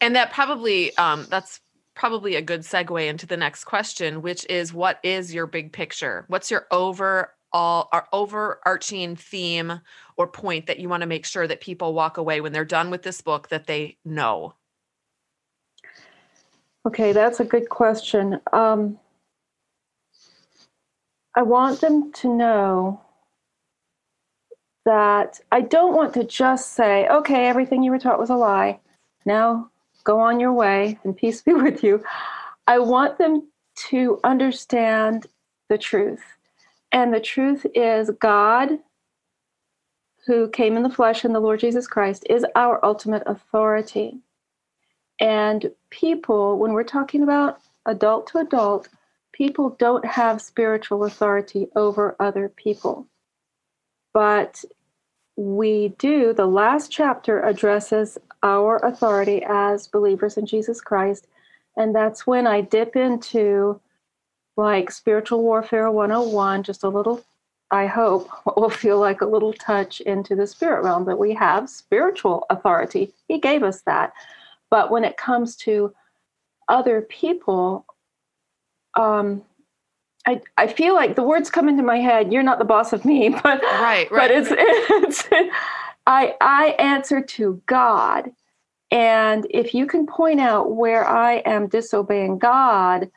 And 0.00 0.14
that 0.14 0.32
probably, 0.32 0.96
um, 0.98 1.26
that's 1.30 1.60
probably 1.94 2.36
a 2.36 2.42
good 2.42 2.60
segue 2.60 3.08
into 3.08 3.26
the 3.26 3.36
next 3.36 3.64
question, 3.64 4.22
which 4.22 4.46
is 4.48 4.72
what 4.72 5.00
is 5.02 5.34
your 5.34 5.46
big 5.46 5.72
picture? 5.72 6.24
What's 6.28 6.50
your 6.50 6.66
overall 6.70 7.28
our 7.54 8.06
overarching 8.12 9.16
theme 9.16 9.80
or 10.18 10.26
point 10.28 10.66
that 10.66 10.78
you 10.78 10.88
want 10.88 11.00
to 11.00 11.06
make 11.06 11.24
sure 11.24 11.46
that 11.46 11.60
people 11.60 11.94
walk 11.94 12.18
away 12.18 12.40
when 12.40 12.52
they're 12.52 12.64
done 12.64 12.90
with 12.90 13.02
this 13.02 13.22
book 13.22 13.48
that 13.48 13.66
they 13.66 13.96
know? 14.04 14.54
Okay, 16.84 17.12
that's 17.12 17.40
a 17.40 17.44
good 17.44 17.68
question. 17.68 18.38
Um, 18.52 18.98
I 21.34 21.42
want 21.42 21.80
them 21.80 22.12
to 22.12 22.34
know 22.34 23.00
that 24.84 25.40
I 25.50 25.62
don't 25.62 25.96
want 25.96 26.14
to 26.14 26.24
just 26.24 26.74
say, 26.74 27.08
okay, 27.08 27.48
everything 27.48 27.82
you 27.82 27.90
were 27.90 27.98
taught 27.98 28.20
was 28.20 28.30
a 28.30 28.36
lie. 28.36 28.78
Now 29.24 29.70
go 30.06 30.20
on 30.20 30.40
your 30.40 30.52
way 30.52 30.98
and 31.04 31.16
peace 31.16 31.42
be 31.42 31.52
with 31.66 31.84
you. 31.84 32.02
I 32.66 32.78
want 32.78 33.18
them 33.18 33.48
to 33.88 34.18
understand 34.24 35.26
the 35.68 35.76
truth. 35.76 36.22
And 36.92 37.12
the 37.12 37.20
truth 37.20 37.66
is 37.74 38.10
God, 38.20 38.78
who 40.24 40.48
came 40.48 40.76
in 40.76 40.82
the 40.82 40.90
flesh 40.90 41.24
in 41.24 41.32
the 41.32 41.40
Lord 41.40 41.60
Jesus 41.60 41.86
Christ, 41.86 42.24
is 42.30 42.46
our 42.54 42.82
ultimate 42.84 43.24
authority. 43.26 44.18
And 45.20 45.70
people, 45.90 46.58
when 46.58 46.72
we're 46.72 46.84
talking 46.84 47.22
about 47.22 47.58
adult 47.84 48.28
to 48.28 48.38
adult, 48.38 48.88
people 49.32 49.70
don't 49.78 50.04
have 50.04 50.40
spiritual 50.40 51.04
authority 51.04 51.68
over 51.76 52.16
other 52.18 52.48
people. 52.48 53.06
But 54.14 54.64
we 55.36 55.88
do, 55.98 56.32
the 56.32 56.46
last 56.46 56.90
chapter 56.90 57.42
addresses 57.42 58.18
our 58.42 58.78
authority 58.78 59.44
as 59.46 59.88
believers 59.88 60.36
in 60.36 60.46
Jesus 60.46 60.80
Christ. 60.80 61.26
And 61.76 61.94
that's 61.94 62.26
when 62.26 62.46
I 62.46 62.62
dip 62.62 62.96
into 62.96 63.80
like 64.56 64.90
spiritual 64.90 65.42
warfare 65.42 65.90
101, 65.90 66.62
just 66.62 66.84
a 66.84 66.88
little, 66.88 67.22
I 67.70 67.86
hope, 67.86 68.28
what 68.44 68.56
will 68.60 68.70
feel 68.70 68.98
like 68.98 69.20
a 69.20 69.26
little 69.26 69.52
touch 69.52 70.00
into 70.00 70.34
the 70.34 70.46
spirit 70.46 70.82
realm 70.82 71.04
that 71.04 71.18
we 71.18 71.34
have 71.34 71.68
spiritual 71.68 72.46
authority. 72.48 73.12
He 73.28 73.38
gave 73.38 73.62
us 73.62 73.82
that. 73.82 74.12
But 74.70 74.90
when 74.90 75.04
it 75.04 75.18
comes 75.18 75.56
to 75.56 75.94
other 76.68 77.02
people, 77.02 77.84
um, 78.98 79.42
I, 80.26 80.40
I 80.58 80.66
feel 80.66 80.94
like 80.94 81.14
the 81.14 81.22
words 81.22 81.50
come 81.50 81.68
into 81.68 81.82
my 81.82 81.98
head. 81.98 82.32
You're 82.32 82.42
not 82.42 82.58
the 82.58 82.64
boss 82.64 82.92
of 82.92 83.04
me, 83.04 83.28
but 83.42 83.62
right, 83.62 84.10
right. 84.10 84.10
But 84.10 84.30
it's, 84.30 84.48
it's 84.50 85.28
I 86.06 86.34
I 86.40 86.74
answer 86.78 87.20
to 87.20 87.62
God, 87.66 88.30
and 88.90 89.46
if 89.50 89.74
you 89.74 89.86
can 89.86 90.06
point 90.06 90.40
out 90.40 90.74
where 90.74 91.06
I 91.06 91.36
am 91.46 91.68
disobeying 91.68 92.38
God 92.38 93.10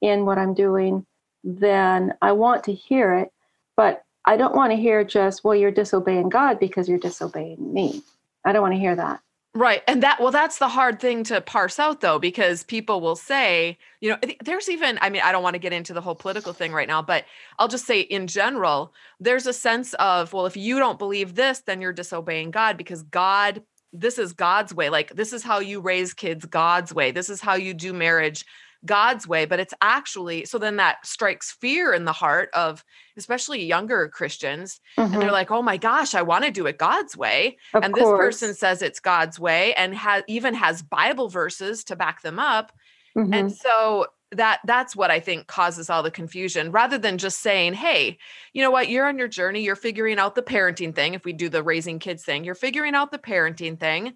in 0.00 0.26
what 0.26 0.38
I'm 0.38 0.54
doing, 0.54 1.06
then 1.42 2.14
I 2.22 2.32
want 2.32 2.64
to 2.64 2.74
hear 2.74 3.14
it. 3.14 3.32
But 3.76 4.02
I 4.26 4.36
don't 4.36 4.54
want 4.54 4.72
to 4.72 4.76
hear 4.76 5.04
just 5.04 5.44
well, 5.44 5.54
you're 5.54 5.70
disobeying 5.70 6.30
God 6.30 6.58
because 6.58 6.88
you're 6.88 6.98
disobeying 6.98 7.72
me. 7.72 8.02
I 8.44 8.52
don't 8.52 8.62
want 8.62 8.74
to 8.74 8.80
hear 8.80 8.96
that. 8.96 9.20
Right. 9.56 9.82
And 9.86 10.02
that, 10.02 10.20
well, 10.20 10.32
that's 10.32 10.58
the 10.58 10.66
hard 10.66 10.98
thing 10.98 11.22
to 11.24 11.40
parse 11.40 11.78
out 11.78 12.00
though, 12.00 12.18
because 12.18 12.64
people 12.64 13.00
will 13.00 13.14
say, 13.14 13.78
you 14.00 14.10
know, 14.10 14.18
there's 14.44 14.68
even, 14.68 14.98
I 15.00 15.10
mean, 15.10 15.22
I 15.24 15.30
don't 15.30 15.44
want 15.44 15.54
to 15.54 15.60
get 15.60 15.72
into 15.72 15.92
the 15.94 16.00
whole 16.00 16.16
political 16.16 16.52
thing 16.52 16.72
right 16.72 16.88
now, 16.88 17.02
but 17.02 17.24
I'll 17.60 17.68
just 17.68 17.86
say 17.86 18.00
in 18.00 18.26
general, 18.26 18.92
there's 19.20 19.46
a 19.46 19.52
sense 19.52 19.94
of, 19.94 20.32
well, 20.32 20.46
if 20.46 20.56
you 20.56 20.80
don't 20.80 20.98
believe 20.98 21.36
this, 21.36 21.60
then 21.60 21.80
you're 21.80 21.92
disobeying 21.92 22.50
God 22.50 22.76
because 22.76 23.04
God, 23.04 23.62
this 23.92 24.18
is 24.18 24.32
God's 24.32 24.74
way. 24.74 24.90
Like, 24.90 25.14
this 25.14 25.32
is 25.32 25.44
how 25.44 25.60
you 25.60 25.80
raise 25.80 26.14
kids 26.14 26.44
God's 26.46 26.92
way. 26.92 27.12
This 27.12 27.30
is 27.30 27.40
how 27.40 27.54
you 27.54 27.74
do 27.74 27.92
marriage 27.92 28.44
God's 28.86 29.26
way, 29.26 29.44
but 29.44 29.60
it's 29.60 29.74
actually 29.80 30.44
so 30.44 30.58
then 30.58 30.76
that 30.76 31.06
strikes 31.06 31.52
fear 31.52 31.92
in 31.92 32.04
the 32.04 32.12
heart 32.12 32.50
of 32.54 32.84
especially 33.16 33.64
younger 33.64 34.08
Christians. 34.08 34.80
Mm-hmm. 34.98 35.00
And 35.00 35.14
they're 35.14 35.28
mm-hmm. 35.28 35.32
like, 35.32 35.50
oh 35.50 35.62
my 35.62 35.76
gosh, 35.76 36.14
I 36.14 36.22
want 36.22 36.44
to 36.44 36.50
do 36.50 36.66
it 36.66 36.78
God's 36.78 37.16
way. 37.16 37.58
Of 37.72 37.82
and 37.82 37.94
course. 37.94 38.04
this 38.04 38.18
person 38.18 38.54
says 38.54 38.82
it's 38.82 39.00
God's 39.00 39.38
way 39.38 39.74
and 39.74 39.94
has 39.94 40.22
even 40.28 40.54
has 40.54 40.82
Bible 40.82 41.28
verses 41.28 41.84
to 41.84 41.96
back 41.96 42.22
them 42.22 42.38
up. 42.38 42.72
Mm-hmm. 43.16 43.32
And 43.32 43.52
so 43.52 44.06
that 44.32 44.60
that's 44.64 44.96
what 44.96 45.10
I 45.10 45.20
think 45.20 45.46
causes 45.46 45.88
all 45.88 46.02
the 46.02 46.10
confusion 46.10 46.72
rather 46.72 46.98
than 46.98 47.18
just 47.18 47.40
saying, 47.40 47.74
"Hey, 47.74 48.18
you 48.52 48.62
know 48.62 48.70
what? 48.70 48.88
You're 48.88 49.06
on 49.06 49.18
your 49.18 49.28
journey, 49.28 49.62
you're 49.62 49.76
figuring 49.76 50.18
out 50.18 50.34
the 50.34 50.42
parenting 50.42 50.94
thing. 50.94 51.14
If 51.14 51.24
we 51.24 51.32
do 51.32 51.48
the 51.48 51.62
raising 51.62 51.98
kids 51.98 52.24
thing, 52.24 52.44
you're 52.44 52.54
figuring 52.54 52.94
out 52.94 53.10
the 53.10 53.18
parenting 53.18 53.78
thing. 53.78 54.14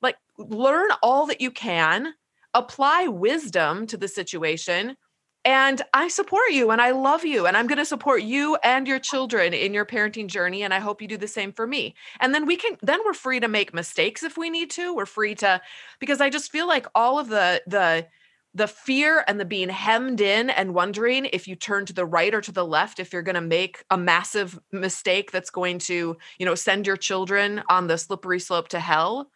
Like 0.00 0.16
learn 0.38 0.90
all 1.02 1.26
that 1.26 1.40
you 1.40 1.50
can, 1.50 2.14
apply 2.56 3.06
wisdom 3.08 3.86
to 3.86 3.96
the 3.96 4.08
situation, 4.08 4.96
and 5.44 5.80
I 5.94 6.08
support 6.08 6.50
you 6.50 6.72
and 6.72 6.82
I 6.82 6.90
love 6.90 7.24
you 7.24 7.46
and 7.46 7.56
I'm 7.56 7.68
going 7.68 7.78
to 7.78 7.84
support 7.84 8.22
you 8.22 8.56
and 8.64 8.88
your 8.88 8.98
children 8.98 9.54
in 9.54 9.72
your 9.72 9.86
parenting 9.86 10.26
journey 10.26 10.64
and 10.64 10.74
I 10.74 10.80
hope 10.80 11.00
you 11.00 11.06
do 11.06 11.16
the 11.16 11.28
same 11.28 11.52
for 11.52 11.68
me. 11.68 11.94
And 12.18 12.34
then 12.34 12.46
we 12.46 12.56
can 12.56 12.76
then 12.82 12.98
we're 13.04 13.14
free 13.14 13.38
to 13.38 13.46
make 13.46 13.72
mistakes 13.72 14.24
if 14.24 14.36
we 14.36 14.50
need 14.50 14.70
to. 14.72 14.92
We're 14.92 15.06
free 15.06 15.36
to 15.36 15.60
because 16.00 16.20
I 16.20 16.30
just 16.30 16.50
feel 16.50 16.66
like 16.66 16.88
all 16.96 17.20
of 17.20 17.28
the 17.28 17.62
the 17.68 18.08
the 18.54 18.66
fear 18.66 19.22
and 19.28 19.38
the 19.38 19.44
being 19.44 19.68
hemmed 19.68 20.20
in 20.20 20.50
and 20.50 20.74
wondering 20.74 21.26
if 21.26 21.46
you 21.46 21.54
turn 21.54 21.86
to 21.86 21.92
the 21.92 22.06
right 22.06 22.34
or 22.34 22.40
to 22.40 22.52
the 22.52 22.66
left 22.66 22.98
if 22.98 23.12
you're 23.12 23.22
going 23.22 23.34
to 23.36 23.40
make 23.40 23.84
a 23.90 23.98
massive 23.98 24.58
mistake 24.72 25.30
that's 25.30 25.50
going 25.50 25.78
to 25.78 26.16
you 26.38 26.46
know 26.46 26.56
send 26.56 26.88
your 26.88 26.96
children 26.96 27.62
on 27.68 27.86
the 27.86 27.98
slippery 27.98 28.40
slope 28.40 28.66
to 28.66 28.80
hell 28.80 29.30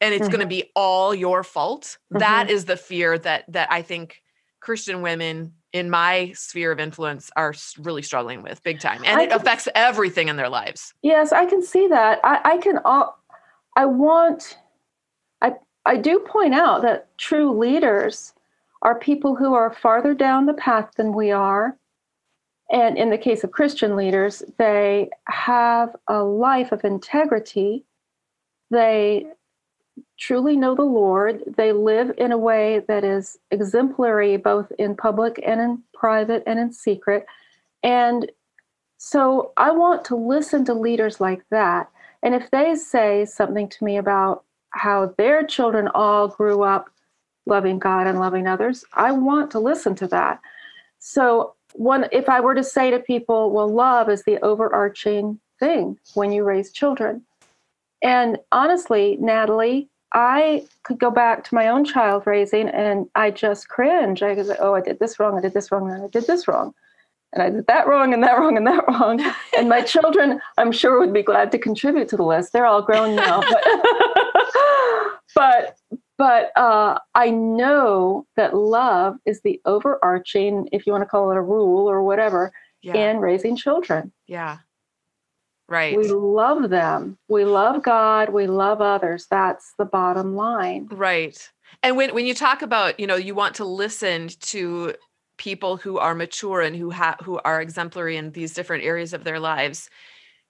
and 0.00 0.12
it's 0.14 0.22
mm-hmm. 0.22 0.32
going 0.32 0.40
to 0.40 0.46
be 0.46 0.70
all 0.74 1.14
your 1.14 1.42
fault 1.42 1.98
mm-hmm. 2.12 2.18
that 2.18 2.50
is 2.50 2.64
the 2.64 2.76
fear 2.76 3.18
that 3.18 3.44
that 3.48 3.70
i 3.70 3.82
think 3.82 4.22
christian 4.60 5.02
women 5.02 5.52
in 5.72 5.90
my 5.90 6.32
sphere 6.34 6.72
of 6.72 6.80
influence 6.80 7.30
are 7.36 7.54
really 7.78 8.02
struggling 8.02 8.42
with 8.42 8.62
big 8.62 8.80
time 8.80 9.02
and 9.04 9.20
I 9.20 9.24
it 9.24 9.30
can, 9.30 9.40
affects 9.40 9.68
everything 9.74 10.28
in 10.28 10.36
their 10.36 10.48
lives 10.48 10.94
yes 11.02 11.32
i 11.32 11.46
can 11.46 11.62
see 11.62 11.88
that 11.88 12.20
i, 12.24 12.40
I 12.44 12.58
can 12.58 12.78
all 12.84 13.18
i 13.76 13.84
want 13.84 14.58
i 15.42 15.52
i 15.84 15.96
do 15.96 16.18
point 16.20 16.54
out 16.54 16.82
that 16.82 17.16
true 17.18 17.56
leaders 17.56 18.34
are 18.82 18.98
people 18.98 19.34
who 19.34 19.54
are 19.54 19.72
farther 19.72 20.14
down 20.14 20.46
the 20.46 20.54
path 20.54 20.92
than 20.96 21.12
we 21.12 21.30
are. 21.32 21.76
And 22.70 22.96
in 22.96 23.10
the 23.10 23.18
case 23.18 23.44
of 23.44 23.52
Christian 23.52 23.96
leaders, 23.96 24.42
they 24.58 25.10
have 25.28 25.94
a 26.08 26.22
life 26.22 26.72
of 26.72 26.84
integrity. 26.84 27.84
They 28.70 29.26
truly 30.18 30.56
know 30.56 30.74
the 30.74 30.82
Lord. 30.82 31.42
They 31.56 31.72
live 31.72 32.12
in 32.18 32.32
a 32.32 32.38
way 32.38 32.80
that 32.88 33.04
is 33.04 33.38
exemplary, 33.50 34.36
both 34.36 34.70
in 34.78 34.96
public 34.96 35.40
and 35.46 35.60
in 35.60 35.82
private 35.94 36.42
and 36.46 36.58
in 36.58 36.72
secret. 36.72 37.26
And 37.82 38.30
so 38.98 39.52
I 39.56 39.70
want 39.70 40.04
to 40.06 40.16
listen 40.16 40.64
to 40.64 40.74
leaders 40.74 41.20
like 41.20 41.42
that. 41.50 41.90
And 42.22 42.34
if 42.34 42.50
they 42.50 42.74
say 42.74 43.24
something 43.24 43.68
to 43.68 43.84
me 43.84 43.98
about 43.98 44.44
how 44.70 45.14
their 45.18 45.44
children 45.44 45.88
all 45.88 46.28
grew 46.28 46.62
up 46.62 46.90
loving 47.46 47.78
God 47.78 48.06
and 48.06 48.18
loving 48.18 48.46
others, 48.46 48.84
I 48.94 49.12
want 49.12 49.50
to 49.52 49.60
listen 49.60 49.94
to 49.96 50.08
that. 50.08 50.40
So, 50.98 51.54
one, 51.74 52.06
if 52.10 52.28
I 52.28 52.40
were 52.40 52.54
to 52.54 52.64
say 52.64 52.90
to 52.90 52.98
people, 52.98 53.50
well, 53.50 53.68
love 53.68 54.08
is 54.08 54.22
the 54.24 54.42
overarching 54.42 55.38
thing 55.60 55.98
when 56.14 56.32
you 56.32 56.42
raise 56.42 56.72
children. 56.72 57.22
And 58.02 58.38
honestly, 58.50 59.18
Natalie, 59.20 59.90
I 60.14 60.66
could 60.82 60.98
go 60.98 61.10
back 61.10 61.44
to 61.44 61.54
my 61.54 61.68
own 61.68 61.84
child 61.84 62.26
raising 62.26 62.68
and 62.68 63.08
I 63.14 63.30
just 63.30 63.68
cringe. 63.68 64.22
I 64.22 64.34
go, 64.34 64.54
oh, 64.60 64.74
I 64.74 64.80
did 64.80 64.98
this 64.98 65.18
wrong, 65.18 65.36
I 65.36 65.40
did 65.40 65.54
this 65.54 65.70
wrong, 65.70 65.90
and 65.90 66.04
I 66.04 66.08
did 66.08 66.26
this 66.26 66.48
wrong. 66.48 66.74
And 67.32 67.42
I 67.42 67.50
did 67.50 67.66
that 67.66 67.86
wrong 67.86 68.14
and 68.14 68.22
that 68.22 68.38
wrong 68.38 68.56
and 68.56 68.66
that 68.66 68.84
wrong. 68.88 69.20
and 69.58 69.68
my 69.68 69.82
children, 69.82 70.40
I'm 70.56 70.72
sure, 70.72 70.98
would 70.98 71.12
be 71.12 71.22
glad 71.22 71.52
to 71.52 71.58
contribute 71.58 72.08
to 72.08 72.16
the 72.16 72.22
list. 72.22 72.52
They're 72.52 72.66
all 72.66 72.82
grown 72.82 73.14
now. 73.16 73.40
But, 73.40 73.64
but 75.34 75.76
but 76.18 76.50
uh, 76.56 76.98
I 77.14 77.30
know 77.30 78.26
that 78.36 78.56
love 78.56 79.16
is 79.26 79.42
the 79.42 79.60
overarching, 79.66 80.68
if 80.72 80.86
you 80.86 80.92
want 80.92 81.02
to 81.02 81.08
call 81.08 81.30
it 81.30 81.36
a 81.36 81.42
rule 81.42 81.90
or 81.90 82.02
whatever, 82.02 82.52
yeah. 82.80 82.94
in 82.94 83.18
raising 83.18 83.56
children. 83.56 84.12
Yeah. 84.26 84.58
Right. 85.68 85.96
We 85.96 86.08
love 86.08 86.70
them. 86.70 87.18
We 87.28 87.44
love 87.44 87.82
God. 87.82 88.30
We 88.30 88.46
love 88.46 88.80
others. 88.80 89.26
That's 89.28 89.72
the 89.78 89.84
bottom 89.84 90.36
line. 90.36 90.88
Right. 90.90 91.36
And 91.82 91.96
when, 91.96 92.14
when 92.14 92.24
you 92.24 92.34
talk 92.34 92.62
about, 92.62 93.00
you 93.00 93.06
know, 93.06 93.16
you 93.16 93.34
want 93.34 93.56
to 93.56 93.64
listen 93.64 94.28
to 94.40 94.94
people 95.38 95.76
who 95.76 95.98
are 95.98 96.14
mature 96.14 96.60
and 96.60 96.76
who 96.76 96.90
have 96.90 97.16
who 97.22 97.38
are 97.44 97.60
exemplary 97.60 98.16
in 98.16 98.30
these 98.30 98.54
different 98.54 98.84
areas 98.84 99.12
of 99.12 99.24
their 99.24 99.40
lives, 99.40 99.90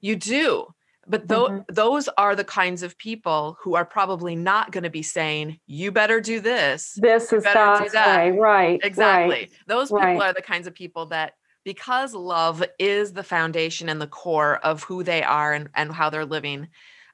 you 0.00 0.16
do 0.16 0.66
but 1.08 1.28
th- 1.28 1.40
mm-hmm. 1.40 1.72
those 1.72 2.08
are 2.18 2.34
the 2.34 2.44
kinds 2.44 2.82
of 2.82 2.98
people 2.98 3.56
who 3.60 3.74
are 3.76 3.84
probably 3.84 4.34
not 4.34 4.72
going 4.72 4.84
to 4.84 4.90
be 4.90 5.02
saying, 5.02 5.58
you 5.66 5.92
better 5.92 6.20
do 6.20 6.40
this. 6.40 6.98
This 7.00 7.32
is 7.32 7.44
God's 7.44 7.94
way. 7.94 8.32
Right. 8.32 8.80
Exactly. 8.82 9.34
Right, 9.34 9.52
those 9.66 9.88
people 9.88 10.00
right. 10.00 10.20
are 10.20 10.32
the 10.32 10.42
kinds 10.42 10.66
of 10.66 10.74
people 10.74 11.06
that, 11.06 11.34
because 11.66 12.14
love 12.14 12.62
is 12.78 13.12
the 13.12 13.24
foundation 13.24 13.88
and 13.88 14.00
the 14.00 14.06
core 14.06 14.58
of 14.58 14.84
who 14.84 15.02
they 15.02 15.20
are 15.24 15.52
and, 15.52 15.68
and 15.74 15.90
how 15.90 16.08
they're 16.08 16.24
living, 16.24 16.68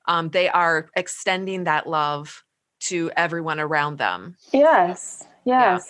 um, 0.06 0.28
they 0.28 0.46
are 0.50 0.90
extending 0.94 1.64
that 1.64 1.88
love 1.88 2.44
to 2.78 3.10
everyone 3.16 3.58
around 3.58 3.96
them. 3.96 4.36
Yes. 4.52 5.24
Yes. 5.46 5.86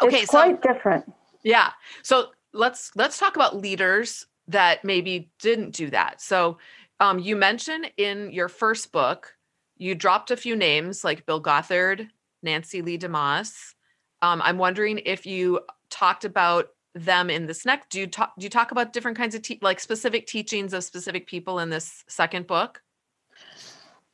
Yeah. 0.00 0.06
Okay. 0.08 0.22
It's 0.22 0.32
so, 0.32 0.38
quite 0.38 0.62
different. 0.62 1.10
Yeah. 1.44 1.70
So 2.02 2.30
let's 2.52 2.90
let's 2.96 3.18
talk 3.18 3.36
about 3.36 3.56
leaders 3.56 4.26
that 4.48 4.84
maybe 4.84 5.30
didn't 5.38 5.70
do 5.70 5.88
that. 5.90 6.20
So 6.20 6.58
um, 6.98 7.20
you 7.20 7.36
mentioned 7.36 7.92
in 7.96 8.32
your 8.32 8.48
first 8.48 8.90
book, 8.90 9.36
you 9.76 9.94
dropped 9.94 10.32
a 10.32 10.36
few 10.36 10.56
names 10.56 11.04
like 11.04 11.24
Bill 11.24 11.40
Gothard, 11.40 12.08
Nancy 12.42 12.82
Lee 12.82 12.98
DeMoss. 12.98 13.74
Um, 14.22 14.42
I'm 14.42 14.58
wondering 14.58 14.98
if 15.04 15.24
you 15.24 15.60
talked 15.88 16.24
about 16.24 16.70
them 16.96 17.30
in 17.30 17.46
this 17.46 17.64
next. 17.64 17.90
Do 17.90 18.00
you 18.00 18.06
talk? 18.06 18.32
Do 18.38 18.44
you 18.44 18.50
talk 18.50 18.70
about 18.70 18.92
different 18.92 19.16
kinds 19.16 19.34
of 19.34 19.42
te- 19.42 19.58
like 19.62 19.78
specific 19.78 20.26
teachings 20.26 20.72
of 20.72 20.82
specific 20.82 21.26
people 21.26 21.58
in 21.58 21.70
this 21.70 22.04
second 22.08 22.46
book? 22.46 22.82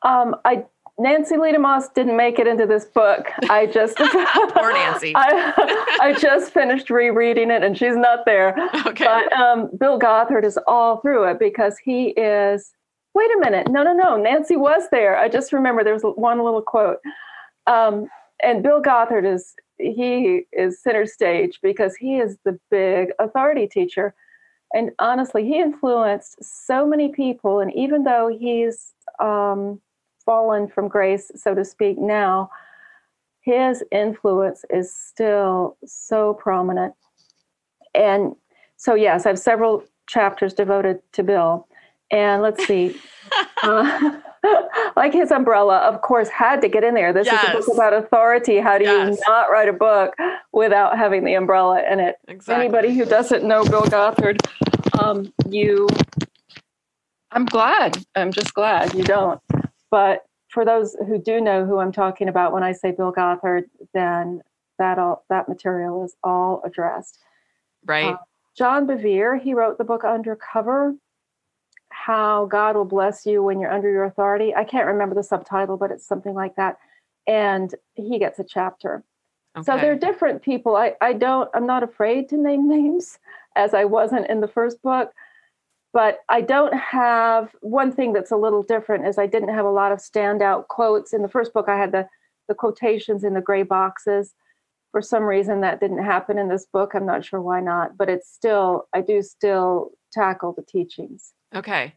Um, 0.03 0.35
I 0.45 0.65
Nancy 0.99 1.37
DeMoss 1.37 1.95
didn't 1.95 2.17
make 2.17 2.39
it 2.39 2.47
into 2.47 2.67
this 2.67 2.85
book. 2.85 3.29
I 3.49 3.67
just 3.67 3.97
poor 3.97 4.73
Nancy. 4.73 5.13
I, 5.17 5.99
I, 6.01 6.13
just 6.13 6.53
finished 6.53 6.91
rereading 6.91 7.51
it, 7.51 7.63
and 7.63 7.79
she's 7.79 7.97
not 7.97 8.25
there. 8.27 8.55
Okay. 8.87 9.05
But 9.05 9.33
um, 9.33 9.71
Bill 9.79 9.99
Gothard 9.99 10.45
is 10.45 10.59
all 10.67 10.99
through 10.99 11.31
it 11.31 11.39
because 11.39 11.79
he 11.79 12.09
is. 12.09 12.73
Wait 13.15 13.31
a 13.37 13.39
minute! 13.39 13.69
No, 13.71 13.83
no, 13.83 13.93
no. 13.93 14.17
Nancy 14.17 14.57
was 14.57 14.85
there. 14.91 15.17
I 15.17 15.29
just 15.29 15.53
remember 15.53 15.85
there 15.85 15.95
was 15.95 16.03
one 16.03 16.43
little 16.43 16.63
quote, 16.63 16.99
um, 17.67 18.09
and 18.43 18.63
Bill 18.63 18.81
Gothard 18.83 19.25
is 19.25 19.55
he 19.83 20.43
is 20.53 20.81
center 20.81 21.07
stage 21.07 21.59
because 21.63 21.97
he 21.97 22.19
is 22.19 22.39
the 22.45 22.59
big 22.71 23.11
authority 23.19 23.67
teacher, 23.67 24.15
and 24.75 24.91
honestly, 24.99 25.45
he 25.45 25.61
influenced 25.61 26.43
so 26.43 26.87
many 26.87 27.09
people. 27.09 27.61
And 27.61 27.73
even 27.75 28.05
though 28.05 28.29
he's 28.29 28.95
um, 29.21 29.81
fallen 30.25 30.69
from 30.69 30.89
grace, 30.89 31.31
so 31.35 31.55
to 31.55 31.65
speak, 31.65 31.99
now, 31.99 32.51
his 33.43 33.83
influence 33.91 34.65
is 34.71 34.95
still 34.95 35.77
so 35.85 36.35
prominent. 36.35 36.95
And 37.95 38.35
so, 38.77 38.95
yes, 38.95 39.27
I 39.27 39.31
have 39.31 39.39
several 39.39 39.85
chapters 40.07 40.55
devoted 40.55 41.01
to 41.13 41.23
Bill. 41.23 41.67
And 42.11 42.43
let's 42.43 42.67
see, 42.67 42.97
uh, 43.63 44.21
like 44.97 45.13
his 45.13 45.31
umbrella, 45.31 45.79
of 45.79 46.03
course, 46.03 46.29
had 46.29 46.61
to 46.63 46.69
get 46.69 46.85
in 46.85 46.95
there. 46.95 47.13
This 47.13 47.27
yes. 47.27 47.43
is 47.45 47.51
a 47.51 47.53
book 47.59 47.75
about 47.75 47.93
authority. 47.93 48.59
How 48.59 48.79
do 48.79 48.85
yes. 48.85 49.17
you 49.17 49.25
not 49.29 49.51
write 49.51 49.69
a 49.69 49.73
book 49.73 50.15
without 50.53 50.99
having 50.99 51.25
the 51.25 51.35
umbrella 51.35 51.83
in 51.91 52.01
it? 52.01 52.17
Exactly. 52.29 52.65
Anybody 52.65 52.95
who 52.95 53.05
doesn't 53.05 53.45
know 53.45 53.65
Bill 53.65 53.85
Gothard, 53.85 54.39
um, 55.01 55.33
you, 55.49 55.89
I'm 57.31 57.45
glad. 57.45 58.05
I'm 58.15 58.33
just 58.33 58.55
glad 58.55 58.95
you 58.95 59.05
don't. 59.05 59.41
But 59.91 60.25
for 60.49 60.65
those 60.65 60.97
who 61.07 61.19
do 61.19 61.41
know 61.41 61.65
who 61.65 61.79
I'm 61.79 61.93
talking 61.93 62.29
about 62.29 62.53
when 62.53 62.63
I 62.63 62.73
say 62.73 62.91
Bill 62.91 63.13
Gothard, 63.13 63.65
then 63.95 64.43
that 64.79 64.99
all 64.99 65.25
that 65.31 65.49
material 65.49 66.05
is 66.05 66.17
all 66.23 66.63
addressed. 66.65 67.19
Right. 67.87 68.15
Uh, 68.15 68.19
John 68.57 68.87
Bevere, 68.87 69.41
he 69.41 69.55
wrote 69.55 69.79
the 69.79 69.85
book 69.85 70.05
Undercover, 70.05 70.95
How 71.93 72.47
God 72.47 72.77
Will 72.77 72.85
Bless 72.85 73.25
You 73.27 73.43
When 73.43 73.61
You're 73.61 73.73
Under 73.73 73.91
Your 73.91 74.05
Authority. 74.05 74.55
I 74.55 74.65
can't 74.65 74.87
remember 74.87 75.15
the 75.15 75.23
subtitle, 75.23 75.77
but 75.77 75.91
it's 75.91 76.07
something 76.07 76.35
like 76.35 76.57
that. 76.57 76.79
And 77.27 77.75
he 77.95 78.19
gets 78.19 78.39
a 78.39 78.45
chapter. 78.45 79.05
Okay. 79.57 79.65
So 79.65 79.77
they're 79.77 79.97
different 79.97 80.43
people. 80.43 80.77
I, 80.77 80.95
I 81.01 81.13
don't, 81.13 81.49
I'm 81.55 81.67
not 81.67 81.83
afraid 81.83 82.29
to 82.31 82.37
name 82.37 82.69
names 82.69 83.19
as 83.55 83.75
I 83.75 83.85
wasn't 83.85 84.29
in 84.29 84.41
the 84.41 84.49
first 84.49 84.83
book 84.83 85.13
but 85.93 86.21
I 86.29 86.41
don't 86.41 86.75
have 86.75 87.55
one 87.61 87.93
thing 87.93 88.13
that's 88.13 88.31
a 88.31 88.37
little 88.37 88.63
different 88.63 89.07
is 89.07 89.19
I 89.19 89.27
didn't 89.27 89.51
have 89.51 89.67
a 89.67 89.71
lot 89.71 89.93
of 89.93 89.99
standout 89.99 90.69
quotes 90.69 91.13
in 91.13 91.23
the 91.23 91.29
first 91.29 91.53
book. 91.53 91.69
I 91.69 91.77
had 91.77 91.93
the 91.93 92.09
the 92.49 92.55
quotations 92.55 93.25
in 93.25 93.35
the 93.35 93.41
gray 93.41 93.63
boxes. 93.63 94.35
For 94.91 95.01
some 95.01 95.23
reason, 95.23 95.61
that 95.61 95.81
didn't 95.81 96.05
happen 96.05 96.39
in 96.39 96.49
this 96.49 96.67
book. 96.67 96.93
I'm 96.95 97.07
not 97.07 97.25
sure 97.25 97.41
why 97.41 97.61
not, 97.61 97.97
but 97.97 98.09
it's 98.09 98.31
still 98.31 98.89
I 98.95 99.01
do 99.03 99.23
still 99.23 99.91
tackle 100.13 100.53
the 100.53 100.63
teachings. 100.63 101.35
Okay. 101.55 101.95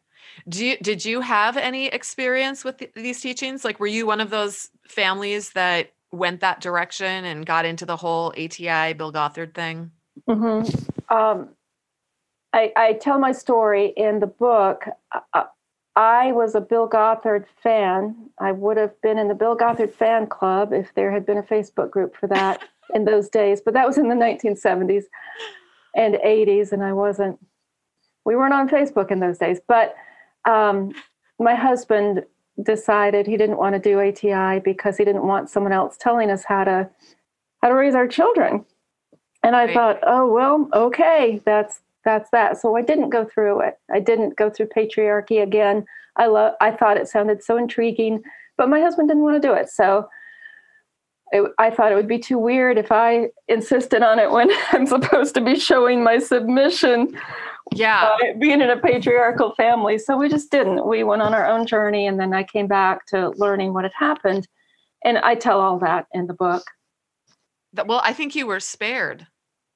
Do 0.49 0.65
you, 0.65 0.77
did 0.77 1.05
you 1.05 1.21
have 1.21 1.55
any 1.55 1.87
experience 1.87 2.63
with 2.63 2.77
th- 2.77 2.91
these 2.93 3.21
teachings? 3.21 3.63
Like, 3.63 3.79
were 3.79 3.87
you 3.87 4.05
one 4.05 4.19
of 4.19 4.29
those 4.29 4.69
families 4.87 5.51
that 5.51 5.91
went 6.11 6.41
that 6.41 6.61
direction 6.61 7.25
and 7.25 7.45
got 7.45 7.65
into 7.65 7.85
the 7.85 7.95
whole 7.95 8.33
ATI 8.37 8.93
Bill 8.93 9.11
Gothard 9.11 9.53
thing? 9.53 9.91
Mm-hmm. 10.29 11.13
Um, 11.15 11.49
I, 12.53 12.71
I, 12.75 12.93
tell 12.93 13.19
my 13.19 13.31
story 13.31 13.93
in 13.97 14.19
the 14.19 14.27
book. 14.27 14.85
Uh, 15.33 15.43
I 15.95 16.31
was 16.31 16.55
a 16.55 16.61
Bill 16.61 16.87
Gothard 16.87 17.45
fan. 17.61 18.15
I 18.39 18.51
would 18.51 18.77
have 18.77 18.99
been 19.01 19.17
in 19.17 19.27
the 19.27 19.35
Bill 19.35 19.55
Gothard 19.55 19.93
fan 19.93 20.27
club 20.27 20.73
if 20.73 20.93
there 20.95 21.11
had 21.11 21.25
been 21.25 21.37
a 21.37 21.43
Facebook 21.43 21.91
group 21.91 22.15
for 22.15 22.27
that 22.27 22.61
in 22.93 23.05
those 23.05 23.29
days, 23.29 23.61
but 23.63 23.73
that 23.73 23.87
was 23.87 23.97
in 23.97 24.09
the 24.09 24.15
1970s 24.15 25.03
and 25.95 26.15
80s, 26.15 26.71
and 26.71 26.83
I 26.83 26.93
wasn't. 26.93 27.39
We 28.25 28.35
weren't 28.35 28.53
on 28.53 28.67
Facebook 28.67 29.11
in 29.11 29.19
those 29.19 29.37
days, 29.37 29.59
but 29.67 29.95
um, 30.45 30.93
my 31.39 31.55
husband 31.55 32.25
decided 32.63 33.27
he 33.27 33.37
didn't 33.37 33.57
want 33.57 33.73
to 33.75 33.79
do 33.79 33.99
ATI 33.99 34.59
because 34.59 34.97
he 34.97 35.05
didn't 35.05 35.27
want 35.27 35.49
someone 35.49 35.73
else 35.73 35.97
telling 35.97 36.31
us 36.31 36.43
how 36.45 36.63
to 36.63 36.89
how 37.61 37.69
to 37.69 37.75
raise 37.75 37.95
our 37.95 38.07
children. 38.07 38.65
And 39.43 39.55
I 39.55 39.65
right. 39.65 39.73
thought, 39.73 39.99
oh 40.03 40.31
well, 40.31 40.69
okay, 40.73 41.41
that's 41.45 41.81
that's 42.03 42.29
that. 42.31 42.57
So 42.61 42.75
I 42.75 42.81
didn't 42.81 43.09
go 43.09 43.25
through 43.25 43.61
it. 43.61 43.79
I 43.91 43.99
didn't 43.99 44.37
go 44.37 44.49
through 44.49 44.67
patriarchy 44.67 45.41
again. 45.41 45.85
I 46.15 46.27
love. 46.27 46.53
I 46.61 46.71
thought 46.71 46.97
it 46.97 47.07
sounded 47.07 47.43
so 47.43 47.57
intriguing, 47.57 48.23
but 48.57 48.69
my 48.69 48.79
husband 48.79 49.09
didn't 49.09 49.23
want 49.23 49.41
to 49.41 49.47
do 49.47 49.53
it. 49.53 49.69
So 49.69 50.07
it, 51.31 51.51
I 51.57 51.69
thought 51.69 51.91
it 51.91 51.95
would 51.95 52.07
be 52.07 52.19
too 52.19 52.37
weird 52.37 52.77
if 52.77 52.91
I 52.91 53.29
insisted 53.47 54.03
on 54.03 54.19
it 54.19 54.31
when 54.31 54.49
I'm 54.71 54.85
supposed 54.85 55.33
to 55.35 55.41
be 55.41 55.59
showing 55.59 56.03
my 56.03 56.19
submission. 56.19 57.19
Yeah, 57.73 58.15
being 58.39 58.61
in 58.61 58.69
a 58.69 58.77
patriarchal 58.77 59.53
family. 59.55 59.97
So 59.97 60.17
we 60.17 60.29
just 60.29 60.51
didn't. 60.51 60.85
We 60.87 61.03
went 61.03 61.21
on 61.21 61.33
our 61.33 61.47
own 61.47 61.65
journey, 61.65 62.07
and 62.07 62.19
then 62.19 62.33
I 62.33 62.43
came 62.43 62.67
back 62.67 63.05
to 63.07 63.29
learning 63.31 63.73
what 63.73 63.83
had 63.83 63.93
happened, 63.97 64.47
and 65.03 65.17
I 65.17 65.35
tell 65.35 65.59
all 65.59 65.79
that 65.79 66.05
in 66.13 66.27
the 66.27 66.33
book. 66.33 66.63
Well, 67.85 68.01
I 68.03 68.13
think 68.13 68.35
you 68.35 68.47
were 68.47 68.59
spared 68.59 69.27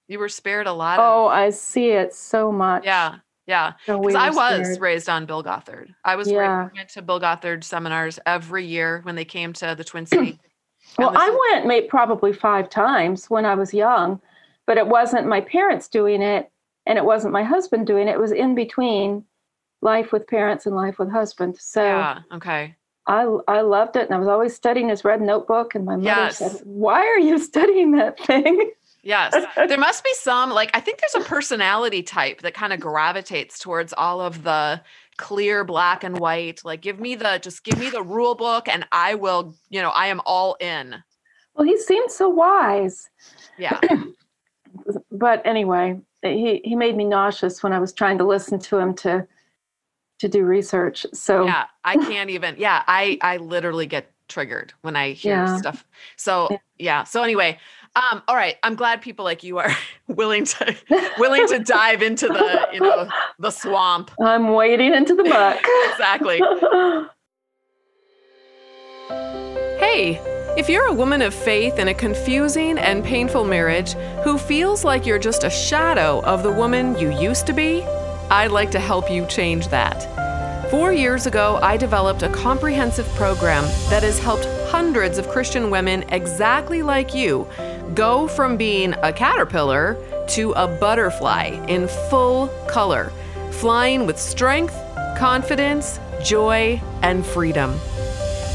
you 0.09 0.19
were 0.19 0.27
spared 0.27 0.67
a 0.67 0.73
lot. 0.73 0.99
Oh, 0.99 1.27
of, 1.27 1.31
I 1.31 1.49
see 1.51 1.91
it 1.91 2.13
so 2.13 2.51
much. 2.51 2.83
Yeah. 2.83 3.17
Yeah. 3.45 3.73
So 3.85 3.97
we 3.97 4.13
I 4.15 4.29
was 4.29 4.65
spared. 4.65 4.81
raised 4.81 5.07
on 5.07 5.25
Bill 5.25 5.41
Gothard. 5.41 5.93
I 6.03 6.15
was 6.15 6.29
yeah. 6.29 6.69
went 6.75 6.89
to 6.89 7.01
Bill 7.01 7.19
Gothard 7.19 7.63
seminars 7.63 8.19
every 8.25 8.65
year 8.65 9.01
when 9.03 9.15
they 9.15 9.25
came 9.25 9.53
to 9.53 9.75
the 9.77 9.83
Twin 9.83 10.05
Cities. 10.05 10.35
well, 10.97 11.15
I 11.15 11.27
is- 11.29 11.37
went 11.51 11.67
maybe 11.67 11.87
probably 11.87 12.33
five 12.33 12.69
times 12.69 13.29
when 13.29 13.45
I 13.45 13.55
was 13.55 13.73
young, 13.73 14.19
but 14.65 14.77
it 14.77 14.87
wasn't 14.87 15.27
my 15.27 15.41
parents 15.41 15.87
doing 15.87 16.21
it 16.21 16.51
and 16.89 16.97
it 16.97 17.05
wasn't 17.05 17.31
my 17.31 17.43
husband 17.43 17.87
doing 17.87 18.07
it. 18.07 18.15
It 18.15 18.19
was 18.19 18.31
in 18.31 18.55
between 18.55 19.23
life 19.81 20.11
with 20.11 20.27
parents 20.27 20.65
and 20.65 20.75
life 20.75 20.99
with 20.99 21.09
husband. 21.09 21.55
So 21.59 21.83
yeah, 21.85 22.19
okay. 22.33 22.75
I 23.07 23.21
I 23.47 23.61
loved 23.61 23.95
it, 23.95 24.07
and 24.07 24.13
I 24.13 24.17
was 24.17 24.27
always 24.27 24.53
studying 24.53 24.89
his 24.89 25.05
red 25.05 25.21
notebook. 25.21 25.75
And 25.75 25.85
my 25.85 25.95
mother 25.95 26.05
yes. 26.05 26.39
said, 26.39 26.59
"Why 26.65 26.99
are 26.99 27.19
you 27.19 27.37
studying 27.51 27.91
that 27.91 28.19
thing?" 28.19 28.71
Yes. 29.01 29.33
There 29.55 29.77
must 29.77 30.03
be 30.03 30.13
some, 30.15 30.49
like, 30.49 30.71
I 30.73 30.81
think 30.81 30.99
there's 30.99 31.25
a 31.25 31.27
personality 31.27 32.03
type 32.03 32.41
that 32.41 32.53
kind 32.53 32.73
of 32.73 32.81
gravitates 32.81 33.57
towards 33.57 33.93
all 33.93 34.19
of 34.19 34.43
the 34.43 34.81
clear 35.17 35.63
black 35.63 36.03
and 36.03 36.19
white. 36.19 36.65
Like, 36.65 36.81
give 36.81 36.99
me 36.99 37.15
the, 37.15 37.39
just 37.41 37.63
give 37.63 37.79
me 37.79 37.89
the 37.89 38.03
rule 38.03 38.35
book 38.35 38.67
and 38.67 38.85
I 38.91 39.15
will, 39.15 39.55
you 39.69 39.81
know, 39.81 39.89
I 39.91 40.07
am 40.07 40.21
all 40.25 40.57
in. 40.59 40.95
Well, 41.55 41.65
he 41.65 41.77
seemed 41.77 42.11
so 42.11 42.27
wise. 42.27 43.09
Yeah. 43.57 43.79
but 45.11 45.41
anyway, 45.45 45.99
he, 46.21 46.61
he 46.63 46.75
made 46.75 46.95
me 46.95 47.05
nauseous 47.05 47.63
when 47.63 47.73
I 47.73 47.79
was 47.79 47.93
trying 47.93 48.17
to 48.17 48.25
listen 48.25 48.59
to 48.59 48.77
him 48.77 48.93
to, 48.95 49.27
to 50.19 50.27
do 50.27 50.43
research. 50.43 51.05
So 51.13 51.45
yeah, 51.45 51.65
I 51.83 51.97
can't 51.97 52.29
even, 52.29 52.55
yeah, 52.57 52.83
I, 52.87 53.17
I 53.21 53.37
literally 53.37 53.85
get 53.85 54.11
triggered 54.27 54.73
when 54.81 54.95
I 54.95 55.11
hear 55.11 55.35
yeah. 55.35 55.57
stuff. 55.57 55.85
So 56.15 56.59
yeah. 56.77 57.03
So 57.03 57.23
anyway, 57.23 57.59
um, 57.95 58.21
all 58.27 58.35
right. 58.35 58.55
I'm 58.63 58.75
glad 58.75 59.01
people 59.01 59.25
like 59.25 59.43
you 59.43 59.57
are 59.57 59.75
willing 60.07 60.45
to 60.45 60.75
willing 61.17 61.47
to 61.47 61.59
dive 61.59 62.01
into 62.01 62.27
the, 62.27 62.67
you 62.71 62.79
know, 62.79 63.09
the 63.39 63.51
swamp. 63.51 64.11
I'm 64.21 64.49
wading 64.49 64.93
into 64.93 65.15
the 65.15 65.23
muck. 65.23 65.59
exactly. 65.91 66.37
hey, 69.79 70.38
if 70.59 70.67
you're 70.67 70.87
a 70.87 70.93
woman 70.93 71.21
of 71.21 71.33
faith 71.33 71.79
in 71.79 71.87
a 71.87 71.93
confusing 71.93 72.77
and 72.77 73.01
painful 73.01 73.45
marriage 73.45 73.93
who 74.25 74.37
feels 74.37 74.83
like 74.83 75.05
you're 75.05 75.17
just 75.17 75.45
a 75.45 75.49
shadow 75.49 76.21
of 76.25 76.43
the 76.43 76.51
woman 76.51 76.99
you 76.99 77.17
used 77.17 77.47
to 77.47 77.53
be, 77.53 77.81
I'd 78.29 78.51
like 78.51 78.69
to 78.71 78.79
help 78.79 79.09
you 79.09 79.25
change 79.27 79.69
that. 79.69 80.69
Four 80.69 80.91
years 80.91 81.27
ago, 81.27 81.59
I 81.63 81.77
developed 81.77 82.23
a 82.23 82.29
comprehensive 82.29 83.07
program 83.15 83.63
that 83.89 84.03
has 84.03 84.19
helped 84.19 84.43
hundreds 84.69 85.17
of 85.17 85.29
Christian 85.29 85.69
women 85.69 86.03
exactly 86.09 86.81
like 86.81 87.15
you 87.15 87.47
go 87.93 88.27
from 88.27 88.57
being 88.57 88.93
a 89.01 89.13
caterpillar 89.13 89.95
to 90.31 90.51
a 90.51 90.67
butterfly 90.67 91.57
in 91.69 91.87
full 92.09 92.49
color, 92.67 93.13
flying 93.51 94.05
with 94.05 94.19
strength, 94.19 94.75
confidence, 95.17 96.01
joy, 96.21 96.81
and 97.01 97.25
freedom. 97.25 97.79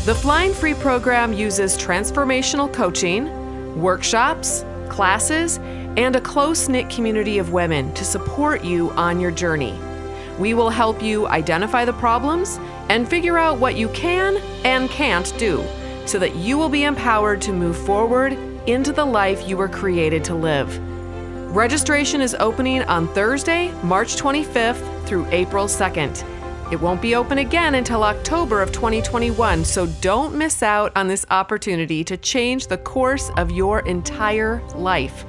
The 0.04 0.14
Flying 0.14 0.52
Free 0.52 0.74
program 0.74 1.32
uses 1.32 1.78
transformational 1.78 2.70
coaching, 2.70 3.80
workshops, 3.80 4.62
classes, 4.90 5.56
and 5.96 6.14
a 6.14 6.20
close 6.20 6.68
knit 6.68 6.90
community 6.90 7.38
of 7.38 7.54
women 7.54 7.90
to 7.94 8.04
support 8.04 8.62
you 8.62 8.90
on 8.90 9.18
your 9.18 9.30
journey. 9.30 9.74
We 10.38 10.52
will 10.52 10.68
help 10.68 11.02
you 11.02 11.26
identify 11.28 11.86
the 11.86 11.94
problems 11.94 12.58
and 12.90 13.08
figure 13.08 13.38
out 13.38 13.58
what 13.58 13.76
you 13.76 13.88
can 13.88 14.36
and 14.66 14.90
can't 14.90 15.32
do 15.38 15.64
so 16.04 16.18
that 16.18 16.36
you 16.36 16.58
will 16.58 16.68
be 16.68 16.84
empowered 16.84 17.40
to 17.40 17.54
move 17.54 17.78
forward 17.78 18.34
into 18.66 18.92
the 18.92 19.06
life 19.06 19.48
you 19.48 19.56
were 19.56 19.70
created 19.70 20.22
to 20.24 20.34
live. 20.34 20.78
Registration 21.56 22.20
is 22.20 22.36
opening 22.40 22.82
on 22.82 23.08
Thursday, 23.14 23.72
March 23.82 24.16
25th 24.16 25.06
through 25.06 25.26
April 25.30 25.64
2nd. 25.64 26.33
It 26.72 26.80
won't 26.80 27.02
be 27.02 27.14
open 27.14 27.38
again 27.38 27.74
until 27.74 28.02
October 28.02 28.62
of 28.62 28.72
2021, 28.72 29.64
so 29.64 29.86
don't 30.00 30.34
miss 30.34 30.62
out 30.62 30.92
on 30.96 31.08
this 31.08 31.26
opportunity 31.30 32.02
to 32.04 32.16
change 32.16 32.66
the 32.66 32.78
course 32.78 33.30
of 33.36 33.50
your 33.50 33.80
entire 33.80 34.62
life. 34.74 35.26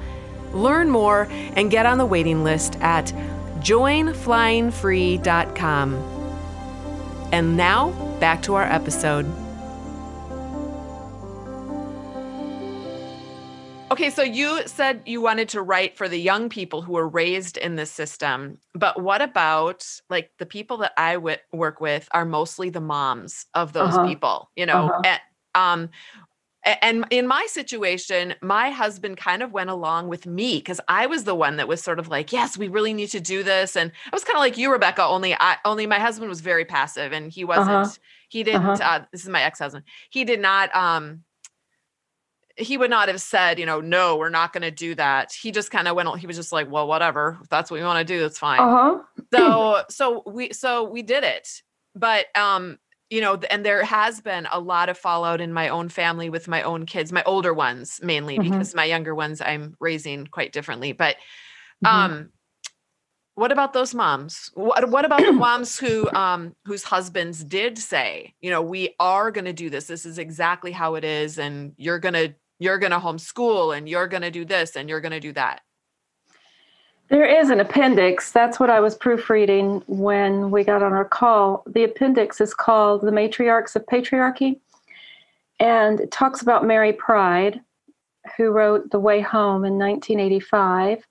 Learn 0.52 0.88
more 0.88 1.28
and 1.30 1.70
get 1.70 1.84
on 1.86 1.98
the 1.98 2.06
waiting 2.06 2.42
list 2.42 2.80
at 2.80 3.12
joinflyingfree.com. 3.60 6.12
And 7.32 7.56
now, 7.56 7.90
back 8.20 8.42
to 8.42 8.54
our 8.54 8.64
episode. 8.64 9.26
Okay, 13.96 14.10
so 14.10 14.22
you 14.22 14.60
said 14.66 15.00
you 15.06 15.22
wanted 15.22 15.48
to 15.48 15.62
write 15.62 15.96
for 15.96 16.06
the 16.06 16.20
young 16.20 16.50
people 16.50 16.82
who 16.82 16.92
were 16.92 17.08
raised 17.08 17.56
in 17.56 17.76
this 17.76 17.90
system, 17.90 18.58
but 18.74 19.02
what 19.02 19.22
about 19.22 19.86
like 20.10 20.32
the 20.38 20.44
people 20.44 20.76
that 20.78 20.92
I 20.98 21.14
w- 21.14 21.38
work 21.50 21.80
with 21.80 22.06
are 22.10 22.26
mostly 22.26 22.68
the 22.68 22.82
moms 22.82 23.46
of 23.54 23.72
those 23.72 23.94
uh-huh. 23.94 24.06
people, 24.06 24.50
you 24.54 24.66
know? 24.66 24.90
Uh-huh. 24.90 25.00
And, 25.02 25.20
um, 25.54 25.90
and 26.82 27.06
in 27.08 27.26
my 27.26 27.46
situation, 27.48 28.34
my 28.42 28.68
husband 28.68 29.16
kind 29.16 29.42
of 29.42 29.52
went 29.52 29.70
along 29.70 30.08
with 30.08 30.26
me 30.26 30.58
because 30.58 30.78
I 30.88 31.06
was 31.06 31.24
the 31.24 31.34
one 31.34 31.56
that 31.56 31.66
was 31.66 31.82
sort 31.82 31.98
of 31.98 32.08
like, 32.08 32.32
"Yes, 32.32 32.58
we 32.58 32.68
really 32.68 32.92
need 32.92 33.10
to 33.10 33.20
do 33.20 33.42
this." 33.42 33.76
And 33.76 33.92
I 34.04 34.14
was 34.14 34.24
kind 34.24 34.36
of 34.36 34.40
like 34.40 34.58
you, 34.58 34.70
Rebecca. 34.70 35.04
Only 35.04 35.32
I, 35.34 35.56
only 35.64 35.86
my 35.86 36.00
husband 36.00 36.28
was 36.28 36.40
very 36.40 36.66
passive, 36.66 37.12
and 37.12 37.32
he 37.32 37.44
wasn't. 37.44 37.70
Uh-huh. 37.70 37.90
He 38.28 38.42
didn't. 38.42 38.66
Uh-huh. 38.66 38.82
Uh, 38.82 39.04
this 39.12 39.22
is 39.22 39.28
my 39.28 39.42
ex-husband. 39.42 39.84
He 40.10 40.24
did 40.24 40.40
not. 40.40 40.74
Um, 40.74 41.22
he 42.56 42.78
would 42.78 42.90
not 42.90 43.08
have 43.08 43.20
said, 43.20 43.58
you 43.58 43.66
know, 43.66 43.80
no, 43.80 44.16
we're 44.16 44.30
not 44.30 44.52
going 44.52 44.62
to 44.62 44.70
do 44.70 44.94
that. 44.94 45.32
He 45.32 45.52
just 45.52 45.70
kind 45.70 45.86
of 45.86 45.94
went. 45.94 46.18
He 46.18 46.26
was 46.26 46.36
just 46.36 46.52
like, 46.52 46.70
well, 46.70 46.88
whatever. 46.88 47.38
If 47.42 47.48
that's 47.48 47.70
what 47.70 47.78
you 47.78 47.84
want 47.84 48.06
to 48.06 48.14
do, 48.14 48.20
that's 48.20 48.38
fine. 48.38 48.60
Uh-huh. 48.60 48.98
So, 49.32 49.82
so 49.90 50.22
we, 50.26 50.52
so 50.52 50.84
we 50.84 51.02
did 51.02 51.22
it. 51.22 51.62
But, 51.94 52.26
um, 52.36 52.78
you 53.10 53.20
know, 53.20 53.38
and 53.50 53.64
there 53.64 53.84
has 53.84 54.20
been 54.20 54.48
a 54.50 54.58
lot 54.58 54.88
of 54.88 54.98
fallout 54.98 55.40
in 55.40 55.52
my 55.52 55.68
own 55.68 55.88
family 55.88 56.30
with 56.30 56.48
my 56.48 56.62
own 56.62 56.86
kids, 56.86 57.12
my 57.12 57.22
older 57.24 57.52
ones 57.52 58.00
mainly, 58.02 58.38
mm-hmm. 58.38 58.50
because 58.50 58.74
my 58.74 58.84
younger 58.84 59.14
ones 59.14 59.40
I'm 59.40 59.76
raising 59.78 60.26
quite 60.26 60.52
differently. 60.52 60.92
But, 60.92 61.16
mm-hmm. 61.84 61.86
um, 61.86 62.30
what 63.34 63.52
about 63.52 63.74
those 63.74 63.94
moms 63.94 64.50
what, 64.54 64.88
what 64.88 65.04
about 65.04 65.20
the 65.20 65.30
moms 65.32 65.78
who 65.78 66.10
um 66.12 66.56
whose 66.64 66.82
husbands 66.82 67.44
did 67.44 67.76
say 67.76 68.32
you 68.40 68.50
know 68.50 68.62
we 68.62 68.94
are 68.98 69.30
going 69.30 69.44
to 69.44 69.52
do 69.52 69.68
this 69.68 69.86
this 69.88 70.06
is 70.06 70.18
exactly 70.18 70.72
how 70.72 70.94
it 70.94 71.04
is 71.04 71.38
and 71.38 71.72
you're 71.76 71.98
going 71.98 72.14
to 72.14 72.34
you're 72.58 72.78
going 72.78 72.92
to 72.92 72.98
homeschool 72.98 73.76
and 73.76 73.88
you're 73.88 74.08
going 74.08 74.22
to 74.22 74.30
do 74.30 74.44
this 74.44 74.76
and 74.76 74.88
you're 74.88 75.00
going 75.00 75.12
to 75.12 75.20
do 75.20 75.32
that? 75.32 75.62
There 77.08 77.24
is 77.24 77.50
an 77.50 77.60
appendix. 77.60 78.32
That's 78.32 78.58
what 78.58 78.68
I 78.68 78.80
was 78.80 78.96
proofreading 78.96 79.82
when 79.86 80.50
we 80.50 80.64
got 80.64 80.82
on 80.82 80.92
our 80.92 81.04
call. 81.04 81.62
The 81.66 81.84
appendix 81.84 82.40
is 82.40 82.52
called 82.52 83.02
The 83.02 83.12
Matriarchs 83.12 83.76
of 83.76 83.86
Patriarchy, 83.86 84.58
and 85.60 86.00
it 86.00 86.10
talks 86.10 86.42
about 86.42 86.66
Mary 86.66 86.92
Pride, 86.92 87.60
who 88.36 88.50
wrote 88.50 88.90
The 88.90 88.98
Way 88.98 89.20
Home 89.20 89.64
in 89.64 89.78
1985 89.78 91.06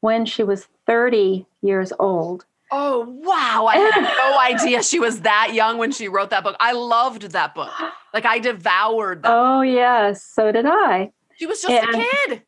when 0.00 0.24
she 0.24 0.42
was 0.42 0.68
30 0.86 1.46
years 1.60 1.92
old. 1.98 2.46
Oh, 2.72 3.04
wow. 3.22 3.66
I 3.66 3.76
had 3.76 4.00
no 4.00 4.38
idea 4.40 4.82
she 4.82 5.00
was 5.00 5.22
that 5.22 5.54
young 5.54 5.78
when 5.78 5.92
she 5.92 6.08
wrote 6.08 6.30
that 6.30 6.44
book. 6.44 6.56
I 6.60 6.72
loved 6.72 7.22
that 7.22 7.54
book. 7.54 7.72
Like 8.14 8.24
I 8.24 8.38
devoured 8.38 9.22
that. 9.22 9.32
Oh, 9.32 9.62
yes. 9.62 10.24
So 10.24 10.52
did 10.52 10.66
I. 10.66 11.10
She 11.36 11.46
was 11.46 11.62
just 11.62 11.72
and- 11.72 11.94
a 11.94 12.06
kid. 12.26 12.42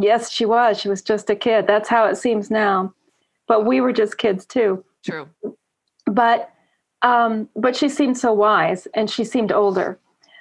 Yes, 0.00 0.30
she 0.30 0.44
was. 0.44 0.80
She 0.80 0.88
was 0.88 1.02
just 1.02 1.30
a 1.30 1.36
kid. 1.36 1.66
That's 1.66 1.88
how 1.88 2.06
it 2.06 2.16
seems 2.16 2.50
now. 2.50 2.92
But 3.46 3.64
we 3.64 3.80
were 3.80 3.92
just 3.92 4.18
kids 4.18 4.44
too. 4.44 4.84
True. 5.04 5.28
But 6.06 6.50
um, 7.02 7.48
but 7.54 7.76
she 7.76 7.88
seemed 7.88 8.18
so 8.18 8.32
wise 8.32 8.88
and 8.94 9.08
she 9.08 9.24
seemed 9.24 9.52
older. 9.52 9.98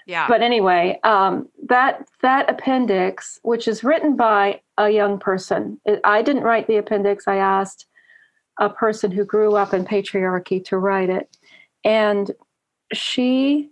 Yeah. 0.08 0.28
But 0.28 0.42
anyway, 0.42 1.00
um, 1.04 1.48
that 1.68 2.08
that 2.22 2.50
appendix, 2.50 3.40
which 3.44 3.68
is 3.68 3.84
written 3.84 4.16
by 4.16 4.62
a 4.78 4.90
young 4.90 5.20
person, 5.20 5.80
it, 5.86 6.00
I 6.04 6.22
didn't 6.22 6.44
write 6.44 6.68
the 6.68 6.78
appendix. 6.78 7.28
I 7.28 7.36
asked 7.36 7.86
a 8.60 8.70
person 8.70 9.12
who 9.12 9.26
grew 9.26 9.56
up 9.56 9.74
in 9.74 9.86
patriarchy 9.86 10.64
to 10.66 10.78
write 10.78 11.10
it, 11.10 11.38
and 11.84 12.32
she 12.94 13.70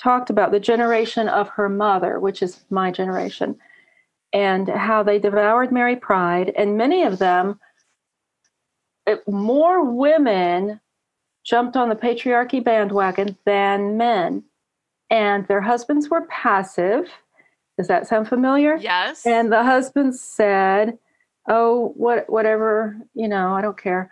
talked 0.00 0.30
about 0.30 0.52
the 0.52 0.60
generation 0.60 1.28
of 1.28 1.48
her 1.48 1.68
mother, 1.68 2.20
which 2.20 2.42
is 2.42 2.64
my 2.70 2.90
generation, 2.90 3.56
and 4.32 4.68
how 4.68 5.02
they 5.02 5.18
devoured 5.18 5.72
Mary 5.72 5.96
Pride, 5.96 6.52
and 6.56 6.76
many 6.76 7.02
of 7.02 7.18
them, 7.18 7.58
it, 9.06 9.26
more 9.28 9.84
women 9.84 10.80
jumped 11.44 11.76
on 11.76 11.88
the 11.88 11.96
patriarchy 11.96 12.62
bandwagon 12.62 13.36
than 13.46 13.96
men 13.96 14.44
and 15.10 15.46
their 15.46 15.60
husbands 15.60 16.10
were 16.10 16.26
passive. 16.26 17.08
Does 17.76 17.88
that 17.88 18.06
sound 18.06 18.28
familiar? 18.28 18.76
yes. 18.76 19.24
And 19.24 19.52
the 19.52 19.62
husband 19.62 20.14
said, 20.14 20.98
"Oh, 21.48 21.92
what, 21.96 22.30
whatever, 22.30 22.96
you 23.14 23.28
know, 23.28 23.54
I 23.54 23.60
don't 23.60 23.78
care." 23.78 24.10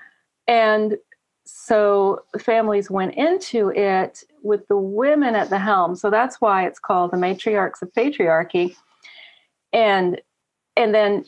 And 0.49 0.97
so 1.45 2.25
families 2.41 2.91
went 2.91 3.15
into 3.15 3.71
it 3.71 4.25
with 4.43 4.67
the 4.69 4.77
women 4.77 5.35
at 5.35 5.49
the 5.49 5.59
helm. 5.59 5.95
So 5.95 6.11
that's 6.11 6.41
why 6.41 6.67
it's 6.67 6.81
called 6.81 7.13
the 7.13 7.17
matriarchs 7.17 7.83
of 7.83 7.93
patriarchy. 7.93 8.75
And 9.73 10.21
and 10.77 10.95
then 10.95 11.25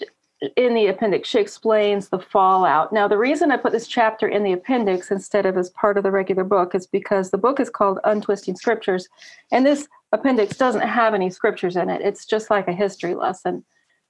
in 0.56 0.74
the 0.74 0.86
appendix, 0.86 1.28
she 1.28 1.40
explains 1.40 2.08
the 2.08 2.18
fallout. 2.18 2.92
Now, 2.92 3.08
the 3.08 3.18
reason 3.18 3.50
I 3.50 3.56
put 3.56 3.72
this 3.72 3.88
chapter 3.88 4.28
in 4.28 4.44
the 4.44 4.52
appendix 4.52 5.10
instead 5.10 5.46
of 5.46 5.56
as 5.56 5.70
part 5.70 5.96
of 5.96 6.04
the 6.04 6.12
regular 6.12 6.44
book 6.44 6.74
is 6.74 6.86
because 6.86 7.30
the 7.30 7.38
book 7.38 7.58
is 7.58 7.70
called 7.70 7.98
Untwisting 8.04 8.54
Scriptures, 8.54 9.08
and 9.50 9.66
this 9.66 9.88
appendix 10.12 10.56
doesn't 10.56 10.82
have 10.82 11.12
any 11.12 11.28
scriptures 11.30 11.76
in 11.76 11.90
it. 11.90 12.02
It's 12.02 12.24
just 12.24 12.50
like 12.50 12.68
a 12.68 12.72
history 12.72 13.14
lesson. 13.14 13.64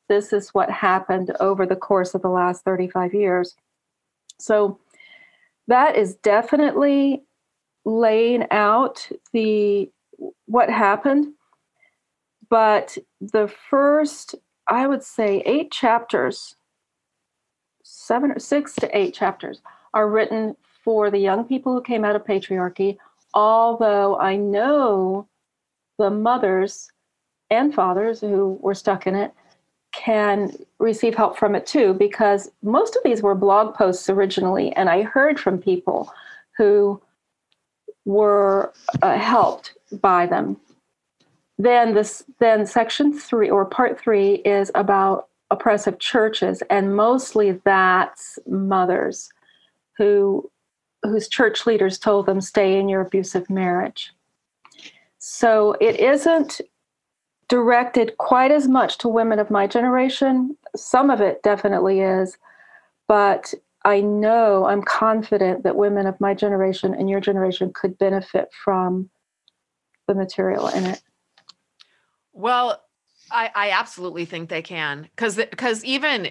This 0.08 0.32
is 0.32 0.50
what 0.50 0.70
happened 0.70 1.34
over 1.40 1.66
the 1.66 1.76
course 1.76 2.14
of 2.14 2.22
the 2.22 2.28
last 2.28 2.64
35 2.64 3.14
years. 3.14 3.54
So, 4.38 4.78
that 5.66 5.96
is 5.96 6.14
definitely 6.16 7.24
laying 7.84 8.46
out 8.50 9.06
the 9.34 9.90
what 10.46 10.70
happened 10.70 11.34
but 12.48 12.96
the 13.20 13.48
first 13.48 14.34
I 14.68 14.86
would 14.86 15.02
say 15.02 15.42
eight 15.46 15.70
chapters, 15.70 16.56
seven 17.82 18.32
or 18.32 18.38
six 18.38 18.74
to 18.76 18.96
eight 18.96 19.14
chapters, 19.14 19.62
are 19.94 20.10
written 20.10 20.56
for 20.84 21.10
the 21.10 21.18
young 21.18 21.44
people 21.44 21.72
who 21.72 21.82
came 21.82 22.04
out 22.04 22.16
of 22.16 22.24
patriarchy. 22.24 22.98
Although 23.34 24.18
I 24.18 24.36
know 24.36 25.28
the 25.98 26.10
mothers 26.10 26.90
and 27.50 27.74
fathers 27.74 28.20
who 28.20 28.58
were 28.60 28.74
stuck 28.74 29.06
in 29.06 29.14
it 29.14 29.32
can 29.92 30.52
receive 30.78 31.14
help 31.14 31.38
from 31.38 31.54
it 31.54 31.66
too, 31.66 31.94
because 31.94 32.50
most 32.62 32.96
of 32.96 33.02
these 33.02 33.22
were 33.22 33.34
blog 33.34 33.74
posts 33.74 34.08
originally, 34.08 34.72
and 34.72 34.88
I 34.88 35.02
heard 35.02 35.40
from 35.40 35.58
people 35.58 36.12
who 36.56 37.00
were 38.04 38.72
uh, 39.02 39.16
helped 39.16 39.74
by 40.00 40.26
them. 40.26 40.56
Then 41.58 41.94
this 41.94 42.24
then 42.38 42.66
section 42.66 43.12
three 43.12 43.50
or 43.50 43.64
part 43.64 43.98
three 44.00 44.36
is 44.36 44.70
about 44.74 45.28
oppressive 45.50 45.98
churches 45.98 46.62
and 46.70 46.94
mostly 46.94 47.52
that's 47.64 48.38
mothers 48.46 49.30
who 49.96 50.48
whose 51.02 51.28
church 51.28 51.66
leaders 51.66 51.98
told 51.98 52.26
them 52.26 52.40
stay 52.40 52.78
in 52.78 52.88
your 52.88 53.00
abusive 53.00 53.48
marriage. 53.48 54.12
So 55.18 55.76
it 55.80 55.98
isn't 56.00 56.60
directed 57.48 58.16
quite 58.18 58.50
as 58.50 58.68
much 58.68 58.98
to 58.98 59.08
women 59.08 59.38
of 59.38 59.50
my 59.50 59.66
generation 59.66 60.56
some 60.76 61.10
of 61.10 61.20
it 61.20 61.42
definitely 61.42 62.00
is 62.00 62.36
but 63.06 63.54
i 63.84 64.00
know 64.00 64.66
i'm 64.66 64.82
confident 64.82 65.62
that 65.62 65.76
women 65.76 66.06
of 66.06 66.20
my 66.20 66.34
generation 66.34 66.94
and 66.94 67.08
your 67.08 67.20
generation 67.20 67.72
could 67.74 67.96
benefit 67.98 68.48
from 68.64 69.08
the 70.06 70.14
material 70.14 70.68
in 70.68 70.84
it 70.86 71.02
Well, 72.32 72.82
I, 73.30 73.50
I 73.54 73.70
absolutely 73.70 74.24
think 74.24 74.48
they 74.48 74.62
can 74.62 75.02
because 75.14 75.36
because 75.36 75.84
even 75.84 76.30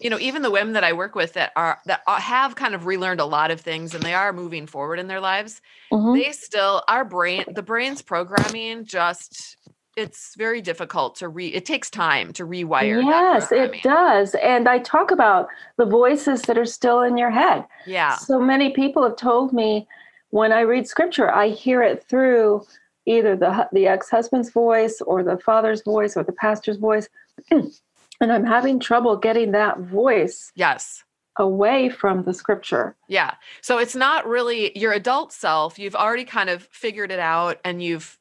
you 0.00 0.10
know 0.10 0.18
even 0.18 0.42
the 0.42 0.50
women 0.50 0.72
that 0.72 0.82
I 0.82 0.92
work 0.92 1.14
with 1.14 1.34
that 1.34 1.52
are 1.54 1.78
that 1.86 2.00
have 2.08 2.56
kind 2.56 2.74
of 2.74 2.86
relearned 2.86 3.20
a 3.20 3.24
lot 3.24 3.50
of 3.50 3.60
things 3.60 3.94
and 3.94 4.02
they 4.02 4.14
are 4.14 4.32
moving 4.32 4.66
forward 4.66 4.98
in 4.98 5.06
their 5.06 5.20
lives. 5.20 5.60
Mhm. 5.92 6.14
They 6.20 6.32
still 6.32 6.82
our 6.88 7.04
brain 7.04 7.44
the 7.54 7.62
brain's 7.62 8.02
programming 8.02 8.84
just 8.84 9.56
it's 9.96 10.34
very 10.36 10.60
difficult 10.60 11.16
to 11.16 11.28
re 11.28 11.48
it 11.48 11.64
takes 11.66 11.90
time 11.90 12.32
to 12.34 12.46
rewire. 12.46 13.02
Yes, 13.02 13.52
it 13.52 13.82
does. 13.82 14.34
And 14.36 14.68
I 14.68 14.78
talk 14.78 15.10
about 15.10 15.48
the 15.76 15.84
voices 15.86 16.42
that 16.42 16.56
are 16.58 16.64
still 16.64 17.02
in 17.02 17.16
your 17.18 17.30
head. 17.30 17.66
Yeah. 17.86 18.16
So 18.16 18.40
many 18.40 18.70
people 18.70 19.02
have 19.02 19.16
told 19.16 19.52
me 19.52 19.86
when 20.30 20.52
I 20.52 20.60
read 20.60 20.86
scripture, 20.86 21.30
I 21.30 21.48
hear 21.48 21.82
it 21.82 22.04
through 22.08 22.64
either 23.04 23.36
the 23.36 23.68
the 23.72 23.86
ex-husband's 23.86 24.50
voice 24.50 25.00
or 25.06 25.22
the 25.22 25.36
father's 25.38 25.82
voice 25.82 26.16
or 26.16 26.22
the 26.24 26.32
pastor's 26.32 26.78
voice. 26.78 27.08
and 27.50 28.32
I'm 28.32 28.44
having 28.46 28.78
trouble 28.80 29.16
getting 29.16 29.52
that 29.52 29.78
voice 29.80 30.52
Yes. 30.54 31.04
away 31.38 31.88
from 31.88 32.22
the 32.24 32.32
scripture. 32.32 32.96
Yeah. 33.08 33.34
So 33.60 33.78
it's 33.78 33.96
not 33.96 34.26
really 34.26 34.76
your 34.78 34.92
adult 34.92 35.32
self. 35.32 35.78
You've 35.78 35.96
already 35.96 36.24
kind 36.24 36.48
of 36.48 36.62
figured 36.70 37.10
it 37.10 37.18
out 37.18 37.58
and 37.64 37.82
you've 37.82 38.18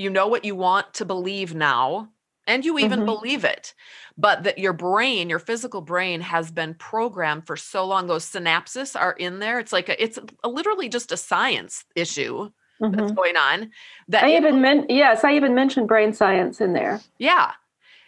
you 0.00 0.10
know 0.10 0.28
what 0.28 0.44
you 0.44 0.54
want 0.56 0.94
to 0.94 1.04
believe 1.04 1.54
now 1.54 2.10
and 2.46 2.64
you 2.64 2.78
even 2.78 3.00
Mhm. 3.00 3.06
believe 3.06 3.44
it. 3.44 3.74
But 4.18 4.44
that 4.44 4.58
your 4.58 4.72
brain, 4.72 5.30
your 5.30 5.38
physical 5.38 5.80
brain 5.82 6.20
has 6.22 6.50
been 6.50 6.74
programmed 6.74 7.46
for 7.46 7.56
so 7.56 7.84
long 7.86 8.06
those 8.06 8.26
synapses 8.30 8.98
are 9.00 9.12
in 9.12 9.38
there. 9.38 9.58
It's 9.60 9.72
like 9.72 9.88
a, 9.88 10.02
it's 10.02 10.18
a, 10.44 10.48
literally 10.48 10.88
just 10.88 11.12
a 11.12 11.16
science 11.16 11.84
issue 11.94 12.50
that's 12.92 13.12
Mhm. 13.12 13.16
going 13.16 13.36
on 13.36 13.70
that 14.08 14.24
I 14.24 14.36
even 14.36 14.60
meant 14.60 14.90
yes, 14.90 15.24
I 15.24 15.34
even 15.34 15.54
mentioned 15.54 15.88
brain 15.88 16.12
science 16.12 16.60
in 16.60 16.72
there. 16.72 17.00
yeah. 17.18 17.52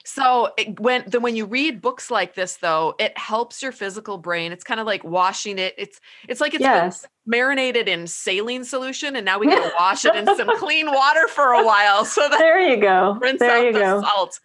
So 0.04 0.52
it, 0.58 0.80
when 0.80 1.04
then 1.06 1.22
when 1.22 1.36
you 1.36 1.46
read 1.46 1.80
books 1.80 2.10
like 2.10 2.34
this 2.34 2.56
though, 2.58 2.94
it 2.98 3.16
helps 3.18 3.62
your 3.62 3.72
physical 3.72 4.18
brain. 4.18 4.52
It's 4.52 4.64
kind 4.64 4.80
of 4.80 4.86
like 4.86 5.04
washing 5.04 5.58
it. 5.58 5.74
It's 5.78 6.00
it's 6.28 6.40
like 6.40 6.54
it's 6.54 6.68
been 6.68 6.82
Yes. 6.84 7.06
Marinated 7.26 7.88
in 7.88 8.06
saline 8.06 8.64
solution 8.64 9.16
and 9.16 9.24
now 9.24 9.38
we 9.38 9.46
to 9.46 9.72
wash 9.78 10.04
it 10.04 10.14
in 10.14 10.26
some 10.36 10.56
clean 10.58 10.86
water 10.90 11.28
for 11.28 11.52
a 11.52 11.64
while 11.64 12.04
so 12.04 12.28
that 12.28 12.38
There 12.38 12.60
you 12.60 12.76
go. 12.78 13.16
rinse 13.20 13.38
There 13.40 13.56
out 13.58 13.64
you 13.66 13.72
the 13.72 13.78
go. 13.78 14.00
salt. 14.00 14.40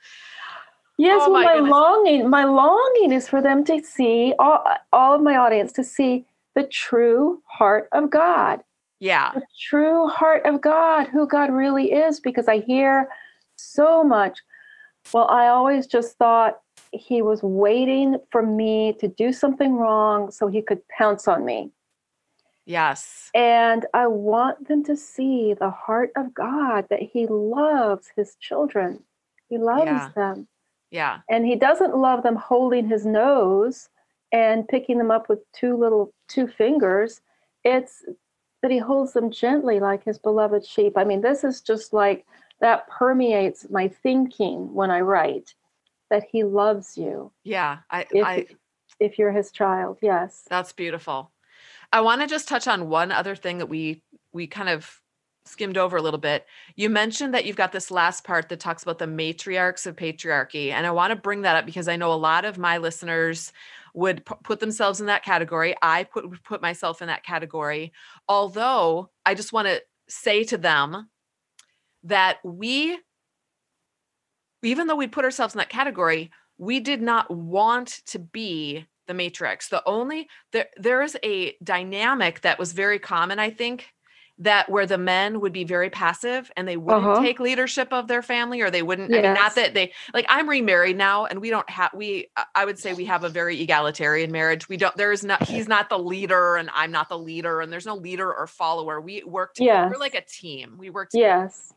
Yes, 1.00 1.22
Oh 1.26 1.32
well, 1.32 1.44
my 1.44 1.60
my, 1.60 1.70
longing, 1.70 2.30
my 2.30 2.44
longing 2.44 3.12
is 3.12 3.28
for 3.28 3.42
them 3.42 3.64
to 3.66 3.84
see 3.84 4.34
all, 4.40 4.64
all 4.92 5.14
of 5.14 5.22
my 5.22 5.38
audience 5.38 5.72
to 5.74 5.84
see 5.84 6.26
the 6.56 6.64
true 6.64 7.42
heart 7.46 7.88
of 7.92 8.10
God, 8.10 8.62
Yeah. 9.00 9.32
the 9.36 9.44
true 9.70 10.08
heart 10.08 10.44
of 10.46 10.60
God, 10.60 11.08
who 11.08 11.28
God 11.28 11.52
really 11.52 11.92
is. 11.92 12.20
Because 12.20 12.48
I 12.48 12.60
hear 12.62 13.10
so 13.58 14.04
much. 14.04 14.40
Well, 15.14 15.28
I 15.30 15.48
always 15.50 15.86
just 15.86 16.18
thought 16.18 16.62
He 16.92 17.22
was 17.22 17.44
waiting 17.44 18.18
for 18.32 18.42
me 18.42 18.94
to 19.00 19.08
do 19.08 19.32
something 19.32 19.76
wrong 19.76 20.32
so 20.32 20.48
He 20.48 20.64
could 20.64 20.82
pounce 20.90 21.28
on 21.28 21.46
me. 21.46 21.72
Yes. 22.68 23.32
And 23.34 23.86
I 23.94 24.08
want 24.08 24.68
them 24.68 24.84
to 24.84 24.96
see 24.98 25.54
the 25.54 25.70
heart 25.72 26.12
of 26.16 26.34
God 26.34 26.86
that 26.90 27.02
He 27.02 27.26
loves 27.28 28.12
His 28.16 28.36
children. 28.36 29.04
He 29.50 29.58
loves 29.58 29.86
Yeah. 29.86 30.10
them. 30.16 30.48
Yeah. 30.92 31.20
and 31.30 31.46
he 31.46 31.58
doesn't 31.58 31.98
love 31.98 32.24
them 32.24 32.38
holding 32.38 32.88
his 32.88 33.06
nose 33.06 33.90
and 34.32 34.66
picking 34.70 34.98
them 34.98 35.12
up 35.12 35.28
with 35.28 35.40
two 35.52 35.76
little 35.76 36.14
two 36.30 36.48
fingers 36.48 37.20
it's 37.66 38.06
that 38.62 38.72
he 38.72 38.78
holds 38.78 39.12
them 39.12 39.30
gently 39.30 39.82
like 39.82 40.02
his 40.06 40.18
beloved 40.18 40.66
sheep 40.66 40.94
i 40.96 41.04
mean 41.04 41.20
this 41.20 41.44
is 41.44 41.60
just 41.60 41.92
like 41.92 42.26
that 42.62 42.88
permeates 42.90 43.70
my 43.70 43.90
thinking 43.90 44.74
when 44.74 44.90
i 44.90 45.02
write 45.02 45.54
that 46.10 46.24
he 46.32 46.46
loves 46.46 46.98
you 46.98 47.34
Yeah. 47.44 47.80
I 47.90 48.06
if 48.12 48.26
I 48.26 48.46
if 49.02 49.20
you're 49.20 49.34
his 49.34 49.52
child 49.52 49.98
yes 50.02 50.46
that's 50.50 50.72
beautiful. 50.72 51.32
I 51.92 52.02
want 52.02 52.22
to 52.22 52.28
just 52.28 52.48
touch 52.48 52.68
on 52.68 52.90
one 52.90 53.12
other 53.12 53.36
thing 53.36 53.60
that 53.60 53.70
we 53.70 54.04
we 54.34 54.48
kind 54.48 54.70
of 54.70 55.02
skimmed 55.48 55.78
over 55.78 55.98
a 55.98 56.02
little 56.02 56.20
bit. 56.20 56.46
You 56.76 56.90
mentioned 56.90 57.34
that 57.34 57.46
you've 57.46 57.56
got 57.56 57.72
this 57.72 57.90
last 57.90 58.24
part 58.24 58.50
that 58.50 58.60
talks 58.60 58.84
about 58.84 59.00
the 59.00 59.06
matriarchs 59.06 59.88
of 59.88 59.96
patriarchy. 59.96 60.72
And 60.72 60.86
I 60.86 60.92
want 60.92 61.12
to 61.12 61.16
bring 61.16 61.42
that 61.42 61.56
up 61.56 61.66
because 61.66 61.88
I 61.88 61.96
know 61.96 62.12
a 62.12 62.16
lot 62.16 62.46
of 62.46 62.58
my 62.58 62.78
listeners 62.78 63.54
would 63.94 64.26
p- 64.26 64.36
put 64.44 64.60
themselves 64.60 65.00
in 65.00 65.08
that 65.08 65.24
category. 65.24 65.76
I 65.82 66.04
put 66.04 66.44
put 66.44 66.62
myself 66.62 67.02
in 67.02 67.08
that 67.08 67.24
category. 67.24 67.94
Although 68.28 69.10
I 69.26 69.34
just 69.34 69.54
want 69.54 69.68
to 69.68 69.82
say 70.10 70.44
to 70.46 70.58
them 70.58 71.10
that 72.04 72.38
we 72.44 73.00
even 74.64 74.88
though 74.88 74.96
we 74.96 75.08
put 75.08 75.26
ourselves 75.26 75.54
in 75.54 75.60
that 75.60 75.70
category, 75.70 76.32
we 76.58 76.80
did 76.80 77.02
not 77.02 77.30
want 77.32 78.02
to 78.08 78.20
be 78.20 78.86
the 79.08 79.14
matriarchs. 79.14 79.70
The 79.70 79.82
only 79.86 80.28
there 80.52 80.68
there 80.78 81.02
is 81.02 81.18
a 81.24 81.56
dynamic 81.64 82.42
that 82.42 82.60
was 82.60 82.74
very 82.74 83.00
common, 83.00 83.40
I 83.40 83.50
think, 83.50 83.88
that 84.40 84.70
where 84.70 84.86
the 84.86 85.00
men 85.00 85.40
would 85.42 85.52
be 85.54 85.64
very 85.64 85.90
passive 85.90 86.52
and 86.56 86.68
they 86.68 86.78
wouldn't 86.78 87.06
Uh-huh. 87.06 87.22
take 87.24 87.40
leadership 87.40 87.92
of 87.92 88.08
their 88.08 88.22
family 88.22 88.62
or 88.62 88.70
they 88.70 88.84
wouldn't 88.84 89.12
I 89.12 89.22
mean 89.22 89.34
not 89.34 89.56
that 89.56 89.74
they 89.74 89.94
like 90.14 90.28
I'm 90.30 90.48
remarried 90.48 90.96
now 90.96 91.26
and 91.26 91.42
we 91.42 91.50
don't 91.50 91.68
have 91.70 91.92
we 91.96 92.28
I- 92.54 92.66
would 92.66 92.78
say 92.78 92.94
we 92.94 93.06
have 93.06 93.24
a 93.24 93.30
very 93.30 93.60
egalitarian 93.60 94.32
marriage. 94.32 94.70
We 94.70 94.78
don't 94.78 94.96
there 94.96 95.12
is 95.12 95.24
not 95.24 95.42
he's 95.48 95.68
not 95.68 95.90
the 95.90 95.98
leader 95.98 96.56
and 96.58 96.70
I'm 96.74 96.92
not 96.92 97.10
the 97.10 97.18
leader 97.18 97.62
and 97.62 97.74
there's 97.74 97.88
no 97.88 97.96
leader 97.96 98.32
or 98.32 98.46
follower. 98.46 99.02
We 99.02 99.24
work 99.24 99.56
together. 99.56 99.90
We're 99.92 100.00
like 100.00 100.14
a 100.16 100.22
team. 100.22 100.76
We 100.78 100.92
work 100.92 101.10
together 101.10 101.44
Yes. 101.46 101.74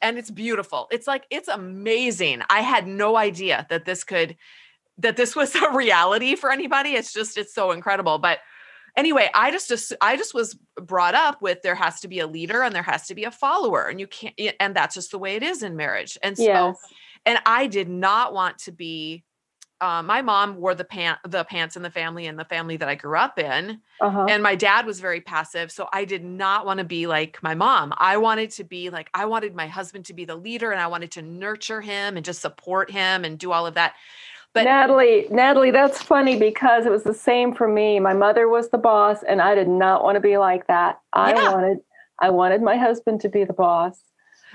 and 0.00 0.18
it's 0.18 0.30
beautiful. 0.30 0.88
It's 0.90 1.06
like 1.06 1.24
it's 1.30 1.46
amazing. 1.48 2.42
I 2.50 2.62
had 2.62 2.88
no 2.88 3.16
idea 3.16 3.64
that 3.70 3.84
this 3.84 4.02
could 4.02 4.36
that 4.98 5.16
this 5.16 5.34
was 5.34 5.54
a 5.56 5.70
reality 5.72 6.36
for 6.36 6.50
anybody. 6.50 6.90
It's 6.90 7.12
just 7.12 7.36
it's 7.38 7.54
so 7.54 7.70
incredible. 7.72 8.18
But 8.18 8.38
anyway, 8.96 9.30
I 9.34 9.50
just 9.50 9.68
just 9.68 9.92
I 10.00 10.16
just 10.16 10.34
was 10.34 10.58
brought 10.76 11.14
up 11.14 11.40
with 11.42 11.62
there 11.62 11.74
has 11.74 12.00
to 12.00 12.08
be 12.08 12.20
a 12.20 12.26
leader 12.26 12.62
and 12.62 12.74
there 12.74 12.82
has 12.82 13.06
to 13.08 13.14
be 13.14 13.24
a 13.24 13.30
follower 13.30 13.88
and 13.88 13.98
you 14.00 14.06
can't 14.06 14.34
and 14.60 14.74
that's 14.76 14.94
just 14.94 15.10
the 15.10 15.18
way 15.18 15.36
it 15.36 15.42
is 15.42 15.62
in 15.62 15.76
marriage. 15.76 16.18
And 16.22 16.36
so 16.36 16.42
Yes. 16.44 16.76
and 17.26 17.38
I 17.46 17.66
did 17.66 17.88
not 17.88 18.32
want 18.34 18.58
to 18.58 18.72
be 18.72 19.24
uh, 19.80 20.00
my 20.00 20.22
mom 20.22 20.56
wore 20.58 20.76
the 20.76 20.84
pant 20.84 21.18
the 21.26 21.42
pants 21.42 21.74
in 21.74 21.82
the 21.82 21.90
family 21.90 22.26
and 22.26 22.38
the 22.38 22.44
family 22.44 22.76
that 22.76 22.88
I 22.88 22.94
grew 22.94 23.16
up 23.18 23.36
in 23.38 23.80
Uh-huh. 24.00 24.26
and 24.28 24.40
my 24.40 24.54
dad 24.54 24.86
was 24.86 25.00
very 25.00 25.20
passive 25.20 25.72
so 25.72 25.88
i 25.92 26.04
did 26.04 26.22
not 26.24 26.64
want 26.66 26.78
to 26.78 26.84
be 26.84 27.08
like 27.08 27.42
my 27.42 27.54
mom 27.56 27.92
i 27.96 28.16
wanted 28.16 28.50
to 28.52 28.62
be 28.62 28.90
like 28.90 29.10
i 29.12 29.24
wanted 29.26 29.56
my 29.56 29.66
husband 29.66 30.04
to 30.04 30.14
be 30.14 30.24
the 30.24 30.36
leader 30.36 30.70
and 30.70 30.80
i 30.80 30.86
wanted 30.86 31.10
to 31.12 31.22
nurture 31.22 31.80
him 31.80 32.16
and 32.16 32.24
just 32.24 32.40
support 32.40 32.92
him 32.92 33.24
and 33.24 33.40
do 33.40 33.50
all 33.50 33.66
of 33.66 33.74
that 33.74 33.94
but- 34.54 34.64
Natalie, 34.64 35.26
Natalie, 35.30 35.70
that's 35.70 36.02
funny 36.02 36.38
because 36.38 36.86
it 36.86 36.90
was 36.92 37.02
the 37.04 37.14
same 37.14 37.54
for 37.54 37.66
me. 37.68 38.00
My 38.00 38.12
mother 38.14 38.48
was 38.48 38.68
the 38.70 38.78
boss, 38.78 39.22
and 39.22 39.40
I 39.40 39.54
did 39.54 39.68
not 39.68 40.04
want 40.04 40.16
to 40.16 40.20
be 40.20 40.36
like 40.38 40.66
that. 40.66 41.00
I 41.12 41.32
Yeah. 41.34 41.52
wanted, 41.52 41.78
I 42.20 42.30
wanted 42.30 42.62
my 42.62 42.76
husband 42.76 43.20
to 43.22 43.28
be 43.28 43.44
the 43.44 43.52
boss. 43.54 44.00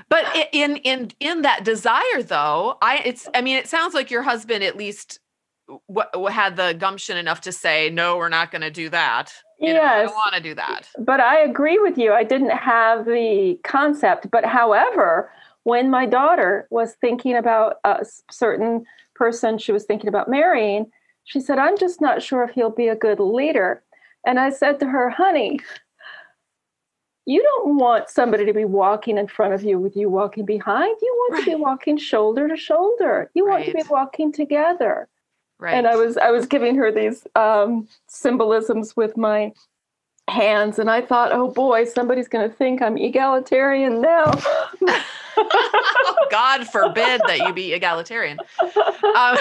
but 0.10 0.24
in 0.52 0.76
in 0.78 1.10
in 1.20 1.42
that 1.42 1.64
desire 1.64 2.22
though 2.22 2.78
i 2.84 3.02
it's 3.04 3.28
i 3.34 3.42
mean 3.42 3.58
it 3.58 3.68
sounds 3.68 3.96
like 3.96 4.12
your 4.12 4.22
husband 4.22 4.64
at 4.64 4.78
least 4.78 5.20
w- 5.92 6.28
had 6.28 6.56
the 6.56 6.74
gumption 6.78 7.18
enough 7.18 7.42
to 7.42 7.52
say 7.52 7.90
no 7.90 8.16
we're 8.16 8.30
not 8.30 8.52
going 8.52 8.62
to 8.62 8.70
do 8.70 8.90
that 8.90 9.34
you 9.60 9.74
know, 9.74 9.82
i 9.82 10.02
Yes. 10.02 10.10
don't 10.10 10.16
want 10.16 10.36
to 10.36 10.42
do 10.42 10.54
that 10.54 10.88
But 11.00 11.20
I 11.20 11.40
agree 11.40 11.80
with 11.80 11.98
you. 11.98 12.14
I 12.14 12.24
didn't 12.24 12.52
have 12.52 13.06
the 13.06 13.60
concept. 13.64 14.30
But 14.30 14.46
however, 14.46 15.32
when 15.64 15.90
my 15.90 16.06
daughter 16.06 16.68
was 16.70 16.94
thinking 17.02 17.36
about 17.36 17.78
a 17.84 17.98
s- 18.02 18.22
certain 18.30 18.86
person 19.18 19.58
she 19.58 19.72
was 19.72 19.86
thinking 19.86 20.08
about 20.08 20.30
marrying, 20.30 20.92
she 21.24 21.40
said, 21.40 21.60
I'm 21.60 21.78
just 21.78 22.02
not 22.02 22.22
sure 22.22 22.44
if 22.44 22.52
he'll 22.52 22.70
be 22.70 22.88
a 22.88 22.96
good 22.96 23.20
leader. 23.20 23.84
And 24.26 24.40
I 24.40 24.50
said 24.50 24.80
to 24.80 24.88
her, 24.88 25.10
honey, 25.10 25.60
you 27.26 27.42
don't 27.44 27.78
want 27.78 28.10
somebody 28.10 28.46
to 28.46 28.54
be 28.54 28.66
walking 28.66 29.18
in 29.18 29.28
front 29.28 29.54
of 29.54 29.64
you 29.64 29.80
with 29.80 29.96
you 29.96 30.10
walking 30.10 30.46
behind. 30.46 30.96
You 31.02 31.28
want 31.30 31.44
to 31.44 31.52
be 31.52 31.56
walking 31.56 31.98
shoulder 31.98 32.48
to 32.48 32.56
shoulder. 32.56 33.30
You 33.34 33.48
want 33.48 33.66
to 33.66 33.74
be 33.74 33.84
walking 33.90 34.32
together 34.32 35.10
right 35.60 35.74
and 35.74 35.88
I 35.88 35.96
was 35.96 36.18
I 36.18 36.32
was 36.32 36.46
giving 36.46 36.76
her 36.76 36.92
these 36.92 37.26
um, 37.36 37.88
symbolisms 38.08 38.96
with 38.96 39.18
my 39.18 39.52
hands, 40.30 40.78
and 40.80 40.90
I 40.90 41.02
thought, 41.02 41.32
oh 41.32 41.50
boy, 41.50 41.86
somebody's 41.86 42.28
going 42.28 42.50
to 42.50 42.56
think 42.56 42.82
I'm 42.82 42.98
egalitarian 42.98 44.02
now. 44.02 44.32
God 46.32 46.67
forbid 46.67 47.21
that 47.28 47.39
you 47.39 47.54
be 47.54 47.73
egalitarian. 47.73 48.39
Um, 49.15 49.38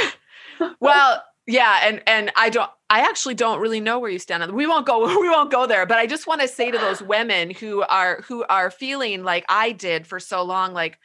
well, 0.80 1.22
yeah, 1.46 1.80
and 1.85 2.02
and 2.06 2.32
I 2.37 2.50
don't. 2.50 2.70
I 2.88 3.00
actually 3.00 3.35
don't 3.35 3.61
really 3.61 3.80
know 3.80 3.98
where 3.98 4.11
you 4.11 4.18
stand 4.18 4.42
on. 4.42 4.54
We 4.54 4.66
won't 4.66 4.87
go. 4.87 5.00
We 5.20 5.28
won't 5.28 5.50
go 5.50 5.66
there. 5.66 5.87
But 5.87 5.98
I 5.98 6.06
just 6.06 6.26
want 6.26 6.40
to 6.40 6.48
say 6.48 6.70
to 6.70 6.78
those 6.78 7.02
women 7.02 7.50
who 7.50 7.82
are 7.82 8.22
who 8.22 8.44
are 8.48 8.70
feeling 8.70 9.24
like 9.24 9.44
I 9.48 9.72
did 9.72 10.06
for 10.06 10.20
so 10.20 10.42
long, 10.42 10.72
like, 10.72 10.98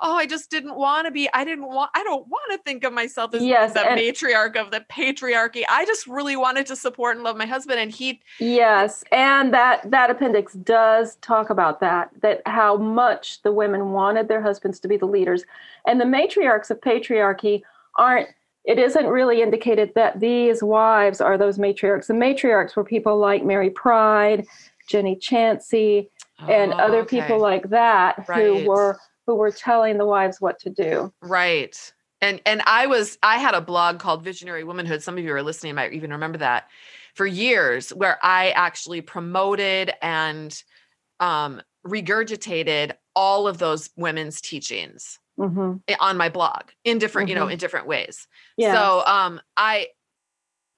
oh, 0.00 0.14
I 0.16 0.26
just 0.26 0.50
didn't 0.50 0.76
want 0.76 1.06
to 1.06 1.10
be. 1.10 1.28
I 1.32 1.44
didn't 1.44 1.66
want. 1.66 1.90
I 1.94 2.02
don't 2.04 2.26
want 2.28 2.52
to 2.52 2.58
think 2.58 2.84
of 2.84 2.92
myself 2.92 3.34
as 3.34 3.42
Yes, 3.42 3.72
the 3.74 3.80
and- 3.80 4.00
matriarch 4.00 4.56
of 4.56 4.70
the 4.70 4.84
patriarchy. 4.90 5.62
I 5.68 5.84
just 5.84 6.06
really 6.06 6.36
wanted 6.36 6.66
to 6.66 6.76
support 6.76 7.16
and 7.16 7.24
love 7.24 7.36
my 7.36 7.46
husband, 7.46 7.80
and 7.80 7.90
he. 7.90 8.20
yes, 8.38 9.04
and 9.12 9.52
that 9.54 9.90
that 9.90 10.10
appendix 10.10 10.54
does 10.54 11.16
talk 11.16 11.50
about 11.50 11.80
that 11.80 12.10
that 12.22 12.42
how 12.46 12.76
much 12.76 13.42
the 13.42 13.52
women 13.52 13.92
wanted 13.92 14.28
their 14.28 14.42
husbands 14.42 14.78
to 14.80 14.88
be 14.88 14.96
the 14.96 15.06
leaders, 15.06 15.44
and 15.86 16.00
the 16.00 16.04
matriarchs 16.04 16.70
of 16.70 16.80
patriarchy 16.80 17.62
aren't. 17.96 18.28
It 18.64 18.78
isn't 18.78 19.06
really 19.06 19.40
indicated 19.40 19.92
that 19.94 20.20
these 20.20 20.62
wives 20.62 21.22
are 21.22 21.38
those 21.38 21.56
matriarchs. 21.56 22.06
The 22.08 22.12
matriarchs 22.12 22.76
were 22.76 22.84
people 22.84 23.16
like 23.16 23.42
Mary 23.42 23.70
Pride, 23.70 24.46
Jennie 24.90 25.16
Chancey, 25.16 26.10
and 26.46 26.74
Oh, 26.74 26.76
other 26.76 26.98
okay. 26.98 27.20
people 27.22 27.38
like 27.38 27.70
that 27.70 28.28
Right. 28.28 28.44
who 28.44 28.68
were 28.68 28.98
who 29.28 29.34
were 29.34 29.50
telling 29.50 29.98
the 29.98 30.06
wives 30.06 30.40
what 30.40 30.58
to 30.58 30.70
do. 30.70 31.12
Right. 31.20 31.92
And 32.22 32.40
and 32.46 32.62
I 32.64 32.86
was 32.86 33.18
I 33.22 33.36
had 33.36 33.54
a 33.54 33.60
blog 33.60 33.98
called 33.98 34.24
Visionary 34.24 34.64
Womanhood. 34.64 35.02
Some 35.02 35.18
of 35.18 35.22
you 35.22 35.34
are 35.34 35.42
listening 35.42 35.74
might 35.74 35.92
even 35.92 36.10
remember 36.10 36.38
that 36.38 36.68
for 37.14 37.26
years 37.26 37.90
where 37.90 38.18
I 38.22 38.50
actually 38.52 39.02
promoted 39.02 39.92
and 40.00 40.60
um 41.20 41.60
regurgitated 41.86 42.92
all 43.14 43.46
of 43.46 43.58
those 43.58 43.90
women's 43.96 44.40
teachings 44.40 45.18
hmm 45.36 45.74
on 46.00 46.16
my 46.16 46.30
blog 46.30 46.62
in 46.84 46.98
different, 46.98 47.28
you 47.28 47.34
know, 47.34 47.48
in 47.48 47.58
different 47.58 47.86
ways. 47.86 48.26
Yeah. 48.56 48.72
So 48.72 49.02
um 49.06 49.42
I 49.58 49.88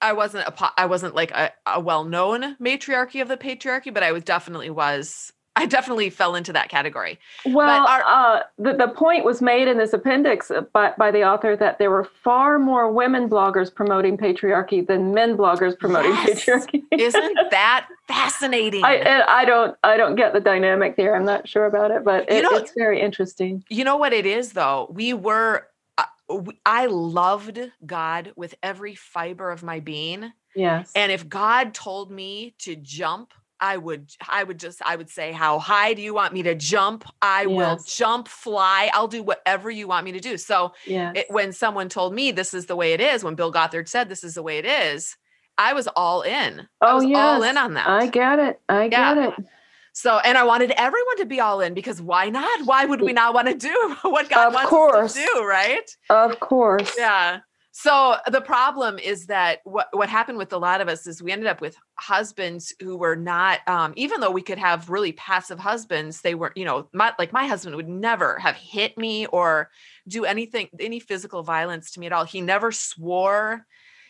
I 0.01 0.11
wasn't 0.11 0.45
a 0.45 0.71
I 0.77 0.87
wasn't 0.87 1.15
like 1.15 1.31
a, 1.31 1.53
a 1.65 1.79
well-known 1.79 2.57
matriarchy 2.59 3.21
of 3.21 3.29
the 3.29 3.37
patriarchy, 3.37 3.93
but 3.93 4.03
I 4.03 4.11
was 4.11 4.25
definitely 4.25 4.69
was 4.69 5.31
I 5.57 5.65
definitely 5.65 6.09
fell 6.09 6.35
into 6.35 6.53
that 6.53 6.69
category. 6.69 7.19
well, 7.45 7.85
our- 7.85 8.03
uh, 8.05 8.43
the 8.57 8.73
the 8.73 8.87
point 8.87 9.25
was 9.25 9.41
made 9.41 9.67
in 9.67 9.77
this 9.77 9.91
appendix 9.91 10.49
uh, 10.49 10.61
by 10.73 10.93
by 10.97 11.11
the 11.11 11.23
author 11.23 11.55
that 11.57 11.77
there 11.77 11.91
were 11.91 12.05
far 12.05 12.57
more 12.57 12.89
women 12.91 13.29
bloggers 13.29 13.73
promoting 13.73 14.17
patriarchy 14.17 14.85
than 14.85 15.13
men 15.13 15.35
bloggers 15.35 15.77
promoting 15.77 16.11
Yes. 16.11 16.45
patriarchy. 16.45 16.83
Isn't 16.91 17.37
that 17.51 17.87
fascinating? 18.07 18.83
I 18.85 19.23
I 19.27 19.43
don't 19.45 19.75
I 19.83 19.97
don't 19.97 20.15
get 20.15 20.31
the 20.33 20.39
dynamic 20.39 20.95
there. 20.95 21.15
I'm 21.15 21.25
not 21.25 21.47
sure 21.49 21.65
about 21.65 21.91
it, 21.91 22.03
but 22.05 22.31
You 22.31 22.41
know- 22.43 22.51
it's 22.51 22.73
very 22.77 23.01
interesting. 23.01 23.63
You 23.69 23.83
know 23.83 23.97
what 23.97 24.13
it 24.13 24.25
is 24.25 24.53
though? 24.53 24.87
We 24.89 25.13
were 25.13 25.67
uh, 25.97 26.05
w- 26.29 26.57
I 26.65 26.85
loved 26.85 27.59
God 27.85 28.31
with 28.37 28.55
every 28.63 28.95
fiber 28.95 29.51
of 29.51 29.63
my 29.63 29.81
being. 29.81 30.31
Yes. 30.55 30.91
And 30.95 31.11
if 31.11 31.27
God 31.27 31.73
told 31.73 32.09
me 32.09 32.55
to 32.59 32.75
jump, 32.77 33.33
I 33.61 33.77
would 33.77 34.09
I 34.27 34.43
would 34.43 34.59
just 34.59 34.81
I 34.83 34.95
would 34.95 35.09
say 35.09 35.31
how 35.31 35.59
high 35.59 35.93
do 35.93 36.01
you 36.01 36.13
want 36.13 36.33
me 36.33 36.41
to 36.43 36.55
jump? 36.55 37.05
I 37.21 37.45
will 37.45 37.79
jump, 37.85 38.27
fly. 38.27 38.89
I'll 38.93 39.07
do 39.07 39.21
whatever 39.23 39.69
you 39.69 39.87
want 39.87 40.03
me 40.05 40.11
to 40.13 40.19
do. 40.19 40.37
So 40.37 40.73
yes. 40.85 41.13
it, 41.15 41.25
when 41.29 41.53
someone 41.53 41.87
told 41.87 42.13
me 42.13 42.31
this 42.31 42.53
is 42.53 42.65
the 42.65 42.75
way 42.75 42.93
it 42.93 42.99
is, 43.01 43.23
when 43.23 43.35
Bill 43.35 43.51
Gothard 43.51 43.87
said 43.87 44.09
this 44.09 44.23
is 44.23 44.33
the 44.33 44.43
way 44.43 44.57
it 44.57 44.65
is, 44.65 45.15
I 45.57 45.73
was 45.73 45.87
all 45.95 46.23
in. 46.23 46.61
I 46.81 46.91
oh 46.91 46.95
was 46.95 47.05
yes. 47.05 47.17
all 47.19 47.43
in 47.43 47.57
on 47.57 47.75
that. 47.75 47.87
I 47.87 48.07
get 48.07 48.39
it. 48.39 48.59
I 48.67 48.85
Yeah. 48.85 49.13
get 49.15 49.29
it. 49.29 49.45
So, 49.93 50.17
and 50.19 50.37
I 50.37 50.43
wanted 50.45 50.71
everyone 50.71 51.17
to 51.17 51.25
be 51.25 51.39
all 51.41 51.59
in 51.59 51.73
because 51.73 52.01
why 52.01 52.29
not? 52.29 52.65
Why 52.65 52.85
would 52.85 53.01
we 53.01 53.13
not 53.13 53.33
want 53.33 53.47
to 53.49 53.53
do 53.55 53.95
what 54.09 54.29
God 54.29 54.47
Of 54.47 54.53
wants 54.53 54.69
course. 54.69 54.95
us 54.95 55.13
to 55.15 55.29
do, 55.35 55.45
right? 55.45 55.97
Of 56.09 56.39
course. 56.39 56.95
Yeah. 56.97 57.39
So 57.73 58.17
the 58.29 58.41
problem 58.41 58.99
is 58.99 59.27
that 59.27 59.59
what 59.63 59.87
what 59.93 60.09
happened 60.09 60.37
with 60.37 60.51
a 60.51 60.57
lot 60.57 60.81
of 60.81 60.89
us 60.89 61.07
is 61.07 61.23
we 61.23 61.31
ended 61.31 61.47
up 61.47 61.61
with 61.61 61.77
husbands 61.97 62.73
who 62.81 62.97
were 62.97 63.15
not, 63.15 63.65
um, 63.65 63.93
even 63.95 64.19
though 64.19 64.29
we 64.31 64.41
could 64.41 64.57
have 64.57 64.89
really 64.89 65.13
passive 65.13 65.57
husbands, 65.57 66.19
they 66.21 66.35
were, 66.35 66.51
you 66.55 66.65
know, 66.65 66.89
my 66.93 67.13
like 67.17 67.31
my 67.31 67.47
husband 67.47 67.77
would 67.77 67.87
never 67.87 68.37
have 68.39 68.55
hit 68.57 68.97
me 68.97 69.25
or 69.27 69.69
do 70.07 70.25
anything, 70.25 70.67
any 70.81 70.99
physical 70.99 71.43
violence 71.43 71.91
to 71.91 72.01
me 72.01 72.07
at 72.07 72.11
all. 72.13 72.25
He 72.25 72.41
never 72.41 72.73
swore. 72.73 73.65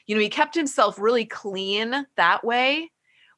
You 0.08 0.16
know, 0.16 0.22
he 0.22 0.30
kept 0.30 0.56
himself 0.56 0.98
really 1.00 1.26
clean 1.26 2.08
that 2.18 2.44
way 2.44 2.90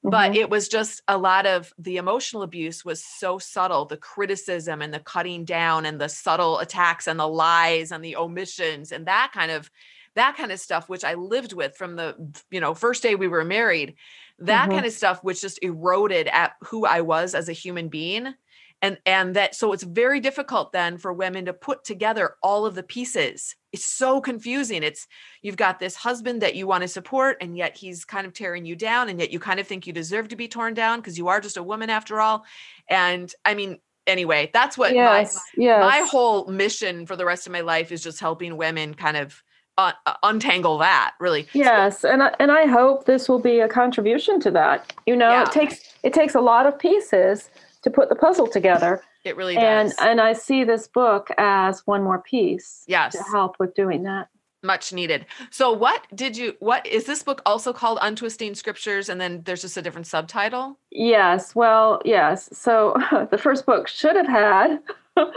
but 0.05 0.31
Mhm. 0.31 0.35
it 0.35 0.49
was 0.49 0.67
just 0.67 1.01
a 1.07 1.17
lot 1.17 1.45
of 1.45 1.71
the 1.77 1.95
emotional 1.95 2.43
abuse 2.43 2.83
was 2.83 3.01
so 3.03 3.37
subtle 3.39 3.85
the 3.85 3.95
criticism 3.95 4.81
and 4.81 4.93
the 4.93 4.99
cutting 4.99 5.45
down 5.45 5.85
and 5.85 5.99
the 5.99 6.09
subtle 6.09 6.59
attacks 6.59 7.07
and 7.07 7.17
the 7.19 7.27
lies 7.27 7.89
and 7.91 8.03
the 8.03 8.15
omissions 8.17 8.91
and 8.91 9.07
that 9.07 9.31
kind 9.33 9.49
of 9.49 9.71
that 10.15 10.35
kind 10.37 10.51
of 10.51 10.59
stuff 10.59 10.89
which 10.89 11.03
i 11.03 11.13
lived 11.13 11.53
with 11.53 11.75
from 11.75 11.95
the 11.95 12.15
you 12.51 12.59
know 12.59 12.73
first 12.73 13.03
day 13.03 13.15
we 13.15 13.27
were 13.27 13.43
married 13.43 13.95
that 14.39 14.69
Mhm. 14.69 14.73
kind 14.73 14.85
of 14.85 14.93
stuff 14.93 15.23
which 15.23 15.41
just 15.41 15.59
eroded 15.61 16.27
at 16.27 16.53
who 16.61 16.85
i 16.85 17.01
was 17.01 17.35
as 17.35 17.49
a 17.49 17.53
human 17.53 17.89
being 17.89 18.33
and 18.81 18.97
and 19.05 19.35
that 19.35 19.55
so 19.55 19.71
it's 19.73 19.83
very 19.83 20.19
difficult 20.19 20.71
then 20.71 20.97
for 20.97 21.13
women 21.13 21.45
to 21.45 21.53
put 21.53 21.83
together 21.83 22.35
all 22.43 22.65
of 22.65 22.75
the 22.75 22.83
pieces 22.83 23.55
it's 23.71 23.85
so 23.85 24.19
confusing 24.21 24.83
it's 24.83 25.07
you've 25.41 25.57
got 25.57 25.79
this 25.79 25.95
husband 25.95 26.41
that 26.41 26.55
you 26.55 26.67
want 26.67 26.81
to 26.81 26.87
support 26.87 27.37
and 27.41 27.57
yet 27.57 27.75
he's 27.77 28.05
kind 28.05 28.27
of 28.27 28.33
tearing 28.33 28.65
you 28.65 28.75
down 28.75 29.09
and 29.09 29.19
yet 29.19 29.31
you 29.31 29.39
kind 29.39 29.59
of 29.59 29.67
think 29.67 29.87
you 29.87 29.93
deserve 29.93 30.27
to 30.27 30.35
be 30.35 30.47
torn 30.47 30.73
down 30.73 30.99
because 30.99 31.17
you 31.17 31.27
are 31.27 31.39
just 31.39 31.57
a 31.57 31.63
woman 31.63 31.89
after 31.89 32.19
all 32.19 32.43
and 32.89 33.33
i 33.45 33.53
mean 33.53 33.79
anyway 34.05 34.49
that's 34.53 34.77
what 34.77 34.93
yes, 34.93 35.39
my, 35.57 35.63
yes. 35.63 35.79
my 35.81 36.05
whole 36.05 36.45
mission 36.47 37.05
for 37.05 37.15
the 37.15 37.25
rest 37.25 37.47
of 37.47 37.53
my 37.53 37.61
life 37.61 37.91
is 37.91 38.03
just 38.03 38.19
helping 38.19 38.57
women 38.57 38.93
kind 38.93 39.15
of 39.17 39.41
uh, 39.77 39.91
untangle 40.23 40.77
that 40.77 41.13
really. 41.19 41.47
Yes 41.53 42.03
and 42.03 42.23
I, 42.23 42.33
and 42.39 42.51
I 42.51 42.65
hope 42.65 43.05
this 43.05 43.27
will 43.27 43.39
be 43.39 43.59
a 43.59 43.67
contribution 43.67 44.39
to 44.41 44.51
that. 44.51 44.93
You 45.05 45.15
know 45.15 45.29
Yeah. 45.31 45.43
it 45.43 45.51
takes 45.51 45.79
it 46.03 46.13
takes 46.13 46.35
a 46.35 46.41
lot 46.41 46.65
of 46.65 46.77
pieces 46.77 47.49
to 47.83 47.89
put 47.89 48.09
the 48.09 48.15
puzzle 48.15 48.47
together. 48.47 49.01
It 49.23 49.35
really 49.37 49.55
and 49.57 49.89
does. 49.89 49.97
and 49.99 50.19
I 50.21 50.33
see 50.33 50.63
this 50.63 50.87
book 50.87 51.29
as 51.37 51.81
one 51.87 52.03
more 52.03 52.19
piece 52.19 52.83
yes. 52.87 53.13
to 53.13 53.23
help 53.31 53.55
with 53.59 53.73
doing 53.73 54.03
that. 54.03 54.27
Much 54.65 54.93
needed. 54.93 55.25
So 55.49 55.73
what 55.73 56.05
did 56.15 56.37
you 56.37 56.55
what 56.59 56.85
is 56.87 57.05
this 57.05 57.21
book 57.23 57.41
also 57.45 57.73
called 57.73 57.99
untwisting 58.01 58.55
scriptures 58.55 59.09
and 59.09 59.19
then 59.19 59.41
there's 59.43 59.61
just 59.61 59.75
a 59.75 59.81
different 59.81 60.07
subtitle? 60.07 60.77
Yes, 60.91 61.53
well, 61.55 62.01
yes. 62.05 62.49
So 62.53 62.95
the 63.31 63.37
first 63.37 63.65
book 63.65 63.87
should 63.89 64.15
have 64.15 64.27
had 64.27 64.79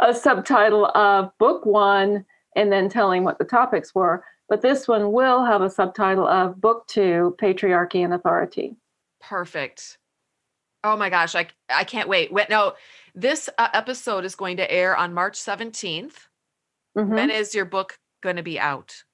a 0.00 0.14
subtitle 0.14 0.86
of 0.94 1.36
book 1.38 1.66
one 1.66 2.24
and 2.56 2.72
then 2.72 2.88
telling 2.88 3.22
what 3.22 3.38
the 3.38 3.44
topics 3.44 3.94
were. 3.94 4.24
But 4.48 4.62
this 4.62 4.88
one 4.88 5.12
will 5.12 5.44
have 5.44 5.62
a 5.62 5.70
subtitle 5.70 6.26
of 6.26 6.60
book 6.60 6.86
two 6.88 7.36
patriarchy 7.40 8.04
and 8.04 8.14
authority. 8.14 8.76
Perfect. 9.20 9.98
Oh 10.84 10.96
my 10.96 11.10
gosh, 11.10 11.34
I 11.34 11.48
I 11.68 11.84
can't 11.84 12.08
wait. 12.08 12.32
Wait, 12.32 12.48
no, 12.48 12.74
this 13.14 13.48
uh, 13.58 13.68
episode 13.72 14.24
is 14.24 14.34
going 14.34 14.56
to 14.58 14.70
air 14.70 14.96
on 14.96 15.14
March 15.14 15.34
17th. 15.38 16.28
Mhm. 16.96 17.08
When 17.08 17.30
is 17.30 17.54
your 17.54 17.64
book 17.64 17.98
going 18.22 18.36
to 18.36 18.42
be 18.42 18.58
out? 18.58 19.04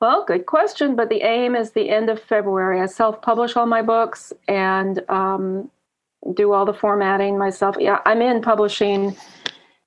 Well, 0.00 0.24
good 0.24 0.46
question. 0.46 0.94
But 0.94 1.08
the 1.08 1.22
aim 1.22 1.56
is 1.56 1.72
the 1.72 1.90
end 1.90 2.10
of 2.10 2.22
February. 2.22 2.80
I 2.80 2.86
self 2.86 3.20
publish 3.22 3.56
all 3.56 3.66
my 3.66 3.82
books 3.82 4.32
and 4.46 5.02
um, 5.10 5.70
do 6.34 6.52
all 6.52 6.64
the 6.64 6.74
formatting 6.74 7.38
myself. 7.38 7.76
Yeah, 7.80 8.00
I'm 8.06 8.22
in 8.22 8.42
publishing 8.42 9.16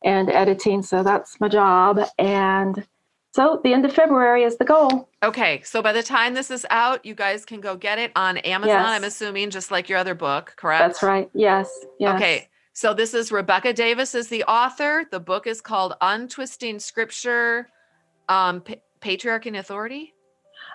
and 0.03 0.29
editing, 0.29 0.81
so 0.81 1.03
that's 1.03 1.39
my 1.39 1.47
job. 1.47 1.99
And 2.17 2.85
so 3.33 3.61
the 3.63 3.73
end 3.73 3.85
of 3.85 3.93
February 3.93 4.43
is 4.43 4.57
the 4.57 4.65
goal. 4.65 5.09
Okay, 5.23 5.61
so 5.63 5.81
by 5.81 5.93
the 5.93 6.03
time 6.03 6.33
this 6.33 6.51
is 6.51 6.65
out, 6.69 7.05
you 7.05 7.15
guys 7.15 7.45
can 7.45 7.61
go 7.61 7.75
get 7.75 7.97
it 7.99 8.11
on 8.15 8.37
Amazon. 8.39 8.75
Yes. 8.75 8.89
I'm 8.89 9.03
assuming 9.03 9.49
just 9.51 9.71
like 9.71 9.87
your 9.87 9.99
other 9.99 10.15
book, 10.15 10.53
correct? 10.57 10.81
That's 10.81 11.03
right. 11.03 11.29
Yes. 11.33 11.69
Yes. 11.99 12.15
Okay. 12.15 12.49
So 12.73 12.93
this 12.93 13.13
is 13.13 13.31
Rebecca 13.31 13.73
Davis 13.73 14.15
is 14.15 14.27
the 14.29 14.43
author. 14.45 15.05
The 15.11 15.19
book 15.19 15.45
is 15.45 15.61
called 15.61 15.93
Untwisting 16.01 16.79
Scripture, 16.79 17.67
um, 18.29 18.61
Pa- 18.61 18.75
Patriarchy 19.01 19.47
and 19.47 19.57
Authority. 19.57 20.13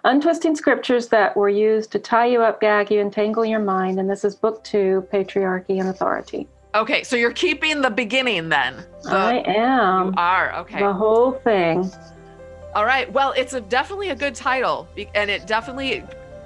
Untwisting 0.04 0.54
scriptures 0.54 1.08
that 1.08 1.36
were 1.36 1.48
used 1.48 1.90
to 1.92 1.98
tie 1.98 2.26
you 2.26 2.42
up, 2.42 2.60
gag 2.60 2.90
you, 2.90 3.00
and 3.00 3.12
tangle 3.12 3.44
your 3.44 3.60
mind. 3.60 3.98
And 3.98 4.08
this 4.08 4.24
is 4.24 4.34
book 4.34 4.62
two 4.62 5.06
Patriarchy 5.12 5.80
and 5.80 5.88
Authority. 5.88 6.48
Okay, 6.74 7.02
so 7.04 7.16
you're 7.16 7.32
keeping 7.32 7.80
the 7.80 7.90
beginning 7.90 8.48
then. 8.48 8.84
The- 9.04 9.10
I 9.10 9.34
you 9.38 9.42
am. 9.46 10.14
are 10.18 10.54
okay. 10.60 10.80
The 10.80 10.92
whole 10.92 11.32
thing. 11.32 11.90
All 12.74 12.84
right. 12.84 13.10
Well, 13.10 13.32
it's 13.36 13.54
a 13.54 13.60
definitely 13.60 14.10
a 14.10 14.14
good 14.16 14.34
title, 14.34 14.86
and 15.14 15.30
it 15.30 15.46
definitely 15.46 16.02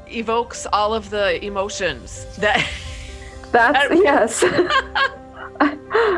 evokes 0.08 0.66
all 0.72 0.94
of 0.94 1.10
the 1.10 1.44
emotions 1.44 2.26
that. 2.36 2.64
That's, 3.52 3.88
That- 3.88 3.96
yes. 4.02 4.44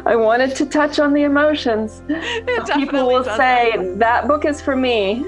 I, 0.05 0.17
wanted 0.17 0.55
to 0.57 0.67
touch 0.67 0.99
on 0.99 1.15
the 1.15 1.23
emotions. 1.23 2.03
it 2.09 2.75
People 2.75 3.07
will 3.07 3.25
say, 3.25 3.95
that 3.97 4.29
book 4.29 4.45
is 4.45 4.61
for 4.61 4.77
me. 4.77 5.25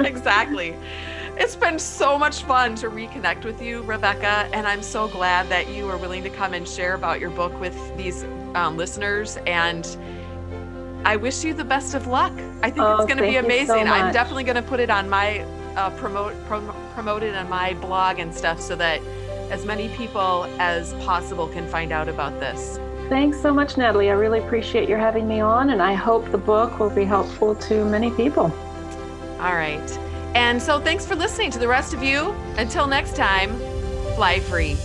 exactly. 0.00 0.76
It's 1.40 1.54
been 1.54 1.78
so 1.78 2.18
much 2.18 2.42
fun 2.42 2.74
to 2.76 2.90
reconnect 2.90 3.44
with 3.44 3.62
you, 3.62 3.82
Rebecca, 3.82 4.48
and 4.52 4.66
I'm 4.66 4.82
so 4.82 5.06
glad 5.06 5.48
that 5.50 5.68
you 5.68 5.88
are 5.88 5.96
willing 5.96 6.24
to 6.24 6.30
come 6.30 6.52
and 6.52 6.66
share 6.66 6.94
about 6.94 7.20
your 7.20 7.30
book 7.30 7.58
with 7.60 7.96
these 7.96 8.24
um, 8.56 8.76
listeners. 8.76 9.38
And 9.46 9.86
I 11.04 11.14
wish 11.14 11.44
you 11.44 11.54
the 11.54 11.64
best 11.64 11.94
of 11.94 12.08
luck. 12.08 12.32
I 12.62 12.70
think 12.70 12.80
Oh, 12.80 12.96
it's 12.96 13.04
going 13.06 13.18
to 13.18 13.22
be 13.22 13.28
you 13.28 13.38
so 13.38 13.44
amazing. 13.44 13.86
I'm 13.86 14.12
definitely 14.12 14.42
going 14.42 14.56
to 14.56 14.62
put 14.62 14.80
it 14.80 14.90
on 14.90 15.08
my 15.08 15.40
uh, 15.76 15.90
promote 15.90 16.34
prom- 16.46 16.74
promote 16.92 17.22
it 17.22 17.36
on 17.36 17.48
my 17.48 17.72
blog 17.74 18.18
and 18.18 18.34
stuff 18.34 18.60
so 18.60 18.74
that 18.74 19.00
as 19.48 19.64
many 19.64 19.88
people 19.90 20.44
as 20.58 20.92
possible 21.04 21.46
can 21.46 21.68
find 21.68 21.92
out 21.92 22.08
about 22.08 22.40
this. 22.40 22.80
Thanks 23.08 23.40
so 23.40 23.54
much, 23.54 23.76
Natalie. 23.76 24.10
I 24.10 24.14
really 24.14 24.40
appreciate 24.40 24.88
your 24.88 24.98
having 24.98 25.28
me 25.28 25.38
on, 25.38 25.70
and 25.70 25.80
I 25.80 25.94
hope 25.94 26.32
the 26.32 26.36
book 26.36 26.80
will 26.80 26.90
be 26.90 27.04
helpful 27.04 27.54
to 27.54 27.84
many 27.84 28.10
people. 28.10 28.52
All 29.40 29.54
right. 29.54 29.88
And 30.34 30.60
so 30.62 30.80
thanks 30.80 31.04
for 31.06 31.14
listening 31.16 31.50
to 31.52 31.58
the 31.58 31.68
rest 31.68 31.94
of 31.94 32.02
you. 32.02 32.34
Until 32.56 32.86
next 32.86 33.16
time, 33.16 33.58
fly 34.14 34.40
free. 34.40 34.76